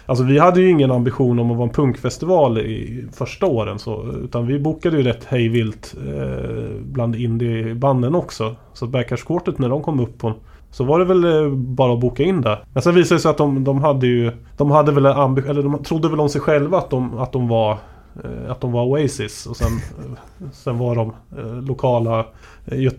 [0.06, 3.78] alltså vi hade ju ingen ambition om att vara en punkfestival i första åren.
[3.78, 8.56] Så, utan vi bokade ju rätt hejvilt eh, bland indiebanden också.
[8.72, 10.32] Så Backash Quartet när de kom upp på
[10.70, 12.64] så var det väl eh, bara att boka in där.
[12.72, 14.32] Men sen visade det sig att de, de hade ju...
[14.56, 17.48] De hade väl ambition, eller de trodde väl om sig själva att de, att de
[17.48, 17.76] var...
[18.24, 22.26] Eh, att de var Oasis och sen, eh, sen var de eh, lokala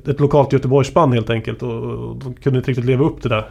[0.06, 3.46] ett lokalt Göteborgsband helt enkelt och, de kunde inte riktigt leva upp till det.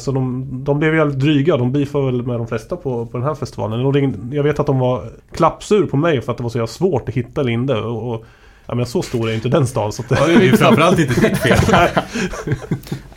[0.00, 1.56] Så de, de blev jävligt dryga.
[1.56, 4.32] De beefade väl med de flesta på, på den här festivalen.
[4.32, 7.08] Jag vet att de var klappsur på mig för att det var så jävla svårt
[7.08, 7.80] att hitta Linde.
[7.80, 8.24] Och, och,
[8.70, 9.92] ja, men så stor är inte den stan.
[9.92, 11.58] Så att Ja, det är ju framförallt inte ditt fel.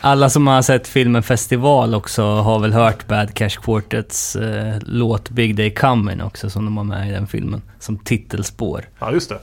[0.00, 5.30] Alla som har sett filmen Festival också har väl hört Bad Cash Quartets eh, låt
[5.30, 7.62] Big Day Coming också som de har med i den filmen.
[7.78, 8.84] Som titelspår.
[8.98, 9.38] Ja, just det.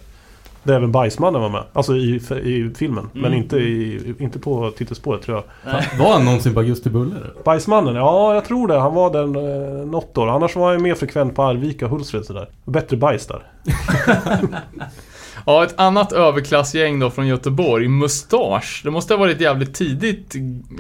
[0.64, 1.64] Det är även Bajsmannen var med.
[1.74, 3.10] Alltså i, i filmen.
[3.14, 5.74] Men inte, i, inte på titelspåret tror jag.
[6.00, 7.16] Var han någonsin på Augusti Bulle?
[7.46, 7.96] Bajsmannen?
[7.96, 8.80] Ja, jag tror det.
[8.80, 10.28] Han var den eh, något år.
[10.30, 12.50] Annars var han mer frekvent på Arvika och Hultsfred sådär.
[12.66, 13.44] Bättre bajs där.
[15.46, 18.82] ja, ett annat överklassgäng då från Göteborg, Mustasch.
[18.84, 20.36] Det måste ha varit jävligt tidigt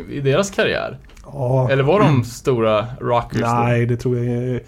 [0.09, 0.97] i deras karriär.
[1.25, 1.69] Ja.
[1.71, 3.47] Eller var de stora rockers då?
[3.47, 4.61] Nej, det tror jag Jag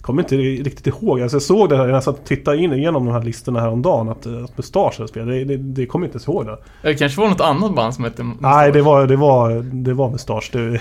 [0.00, 1.20] kommer inte riktigt ihåg.
[1.20, 4.08] Alltså jag såg det här jag satt och tittade in igenom de här listorna häromdagen.
[4.08, 5.28] Att, att Mustasch hade spelat.
[5.28, 6.58] Det, det, det kommer inte ens ihåg det.
[6.82, 8.42] Det kanske var något annat band som hette Mustasch.
[8.42, 10.50] Nej, det var, det var, det var Mustasch.
[10.52, 10.78] Det,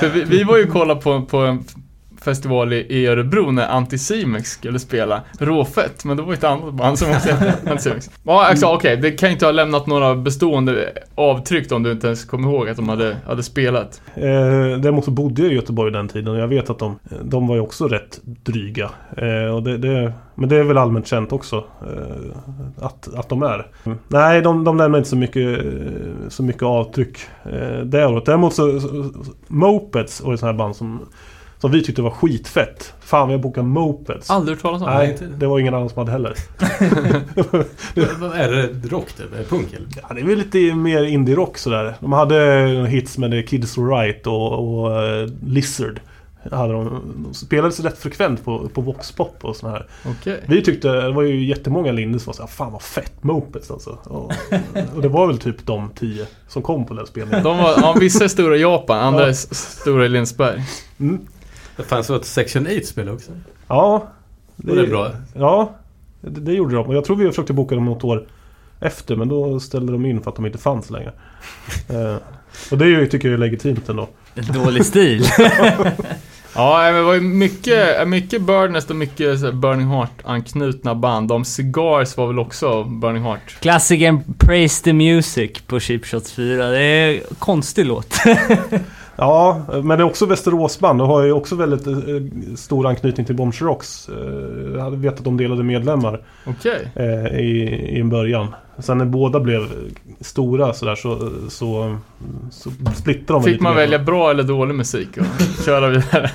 [0.00, 1.64] För vi, vi var ju och kollade på, på en
[2.20, 6.98] festival i, Örebro när Anticimex skulle spela Råfett, men det var ju ett annat band
[6.98, 8.10] som också hette Anticimex.
[8.22, 12.24] Ja, alltså, okej, det kan inte ha lämnat några bestående avtryck om du inte ens
[12.24, 14.02] kommer ihåg att de hade, hade spelat.
[14.14, 14.22] Eh,
[14.80, 17.54] däremot så bodde jag i Göteborg den tiden och jag vet att de, de var
[17.54, 18.90] ju också rätt dryga.
[19.16, 23.42] Eh, och det, det, men det är väl allmänt känt också eh, att, att de
[23.42, 23.66] är.
[24.08, 25.60] Nej, de, de lämnar inte så mycket,
[26.28, 28.26] så mycket avtryck eh, det året.
[28.26, 31.00] Däremot så, så, så Mopeds och sånt här band som,
[31.60, 32.92] som vi tyckte var skitfett.
[33.00, 34.30] Fan, vi har bokat Mopeds.
[34.30, 34.88] Aldrig hört talas om.
[34.88, 36.34] Nej, det var ingen annan som hade heller.
[38.34, 39.34] Är det rock typ?
[39.34, 39.86] Är det punk eller?
[40.08, 41.94] Ja, det är väl lite mer indie-rock sådär.
[42.00, 42.36] De hade
[42.88, 46.00] hits med Kids Were Right och, och eh, Lizard.
[46.52, 49.86] Hade de, de spelades rätt frekvent på, på Vox Pop och sådär.
[50.06, 50.40] Okej.
[50.46, 53.90] Vi tyckte, det var ju jättemånga Lindes som var såhär, fan vad fett Mopeds alltså.
[53.90, 54.32] Och,
[54.96, 57.44] och det var väl typ de tio som kom på den spelningen.
[57.44, 60.62] De var, ja, vissa är stora i Japan, andra är s- stora i Lindesberg.
[61.00, 61.18] Mm.
[61.78, 63.30] Det fanns så att Section 8 spelade också.
[63.68, 64.08] Ja.
[64.56, 65.10] Var det bra?
[65.34, 65.74] Ja,
[66.20, 66.86] det, det gjorde de.
[66.86, 68.26] Och jag tror vi försökte boka dem något år
[68.80, 71.12] efter, men då ställde de in för att de inte fanns längre.
[71.88, 72.16] eh,
[72.70, 74.08] och det är ju, tycker jag är legitimt ändå.
[74.34, 75.24] Dålig stil.
[76.54, 81.28] Ja, det var ju mycket, mycket Birdnest och mycket så Burning Heart-anknutna band.
[81.28, 83.60] De Cigars var väl också Burning Heart.
[83.60, 86.66] Klassikern Praise the Music på Cheap Shots 4.
[86.68, 88.14] Det är en konstig låt.
[89.20, 91.94] Ja, men det är också Västeråsband och har ju också väldigt eh,
[92.56, 94.08] stor anknytning till Bombs Rocks.
[94.08, 96.88] Eh, jag hade vetat att de delade medlemmar Okej.
[96.94, 98.54] eh, i, i en början.
[98.78, 99.66] Sen när båda blev
[100.20, 101.96] stora sådär så, så,
[102.50, 103.80] så splittrade de Fick lite man mer.
[103.80, 105.24] välja bra eller dålig musik och
[105.64, 106.30] köra vidare?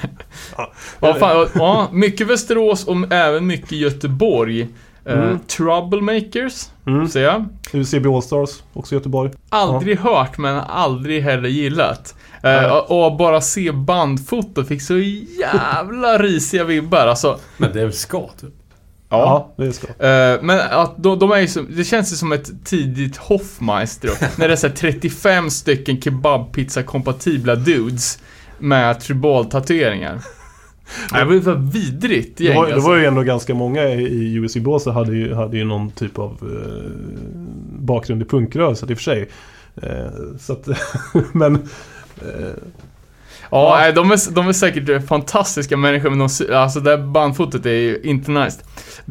[0.58, 0.72] Ja.
[1.00, 4.68] Ja, fan, ja, mycket Västerås och även mycket Göteborg.
[5.06, 5.40] Eh, Mm.
[5.48, 7.08] Troublemakers, Mm.
[7.10, 7.46] ser jag.
[7.74, 9.32] UCB Allstars, också Göteborg.
[9.50, 12.16] Aldrig hört men aldrig heller gillat.
[12.44, 12.72] Nej.
[12.72, 14.98] och, och bara se bandfoto fick så
[15.40, 17.08] jävla risiga vibbar.
[17.08, 18.54] Alltså, Men det är väl ska typ?
[19.10, 19.88] Ja, det ska.
[19.88, 24.10] Eh, men att de, de är ju som, det känns ju som ett tidigt Hoffmeister
[24.40, 28.20] När det är så här 35 stycken kebabpizza-kompatibla dudes
[28.60, 30.20] med tribal-tatueringar.
[31.12, 32.90] Nej, det var ju för vidrigt Det gäng var, det alltså.
[32.90, 36.20] var ju ändå ganska många i i USC Båstad hade ju, hade ju någon typ
[36.20, 36.92] av eh,
[37.80, 39.30] bakgrund i punkrörelsen i och för sig.
[39.76, 40.68] Eh, så att,
[41.34, 41.56] men...
[42.22, 42.54] Eh,
[43.52, 47.66] Ja, nej, de, är, de är säkert fantastiska människor, men de, alltså det här bandfotot
[47.66, 48.60] är ju inte nice.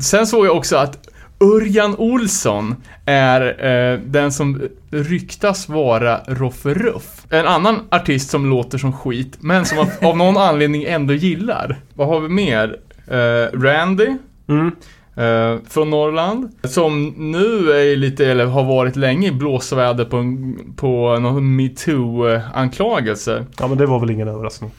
[0.02, 1.08] Sen såg jag också att
[1.42, 2.74] Örjan Olsson
[3.06, 7.26] är eh, den som ryktas vara Roffe Ruff.
[7.30, 11.76] En annan artist som låter som skit, men som av, någon anledning ändå gillar.
[11.94, 12.76] Vad har vi mer?
[13.06, 14.16] Eh, Randy.
[14.48, 14.70] mm,
[15.16, 16.50] Eh, från Norrland.
[16.64, 23.46] Som nu är lite, eller har varit länge i blåsväder på, en, på någon metoo-anklagelse.
[23.58, 24.70] ja men det var väl ingen överraskning.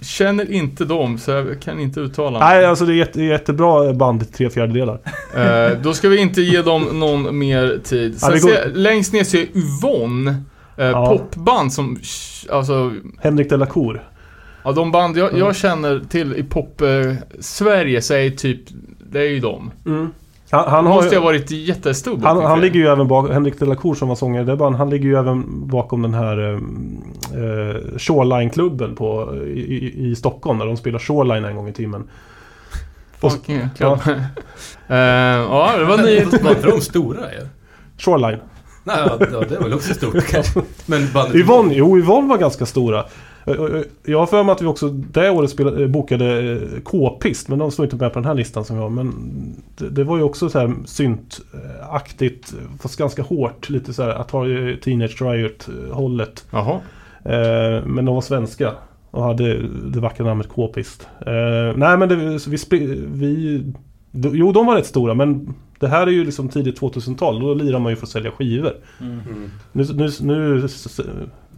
[0.00, 2.48] Känner inte dem, så jag kan inte uttala mig.
[2.48, 4.98] Nej, alltså det är jätte, jättebra band tre fjärdedelar.
[5.36, 8.12] Eh, då ska vi inte ge dem någon mer tid.
[8.14, 10.30] Ja, Sen vi går- ser, längst ner ser jag Yvonne.
[10.76, 11.06] Eh, Ja.
[11.08, 11.98] Popband som,
[12.50, 14.02] alltså, Henrik de la Cour.
[14.64, 15.40] ja de band jag, Mm.
[15.40, 18.60] jag känner till i pop-Sverige så är typ,
[19.10, 19.70] det är ju de.
[19.84, 20.12] Han,
[20.50, 23.58] han, Han har måste ju, ha varit jättestor han, han ligger ju även bakom, Henrik
[23.58, 26.14] de la Cour som var sångare i det band, han ligger ju även bakom den
[26.14, 26.54] här eh,
[27.42, 32.10] eh, Shoreline-klubben på, i, i, Stockholm där de spelar Shoreline en gång i timmen.
[33.18, 33.98] Fucking club.
[34.88, 36.42] Eh, ja, det var nyhet.
[36.42, 37.48] Var inte de stora ju?
[37.98, 38.40] Shoreline.
[38.84, 40.62] Nej, ja, ja, det var väl också stort kanske.
[40.86, 43.04] Men bandet Yvonne, jo Yvonne var ganska stora.
[43.46, 46.80] Eh, eh, Jag har för mig att vi också det året spelade, eh, bokade eh,
[46.84, 48.90] K-pist, men de står inte med på den här listan som vi har.
[48.90, 49.12] Men
[49.78, 53.70] det, det var ju också så här syntaktigt, fast ganska hårt.
[53.70, 56.46] Lite så här Atari Teenage Riot-hållet.
[56.50, 56.80] Jaha.
[57.24, 58.72] Eh, men de var svenska
[59.10, 61.08] och hade det vackra namnet K-pist.
[61.26, 63.62] Eh, nej men det, så vi, spe- vi...
[64.12, 67.40] Jo, de var rätt stora men det här är ju liksom tidigt 2000-tal.
[67.40, 68.72] Då lirar man ju för att sälja skivor.
[69.00, 69.20] Mm.
[69.72, 70.68] Nu, nu, nu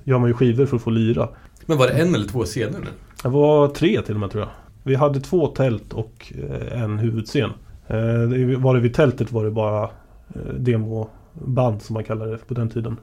[0.04, 1.28] gör man ju skivor för att få lira.
[1.68, 2.86] Men var det en eller två scener nu?
[3.22, 4.50] Det var tre till och med tror jag.
[4.82, 7.50] Vi hade två tält och eh, en huvudscen.
[7.86, 12.54] Eh, var det vid tältet var det bara eh, demoband som man kallade det på
[12.54, 12.96] den tiden.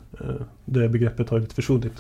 [0.65, 1.93] Det begreppet har ju lite försvunnit.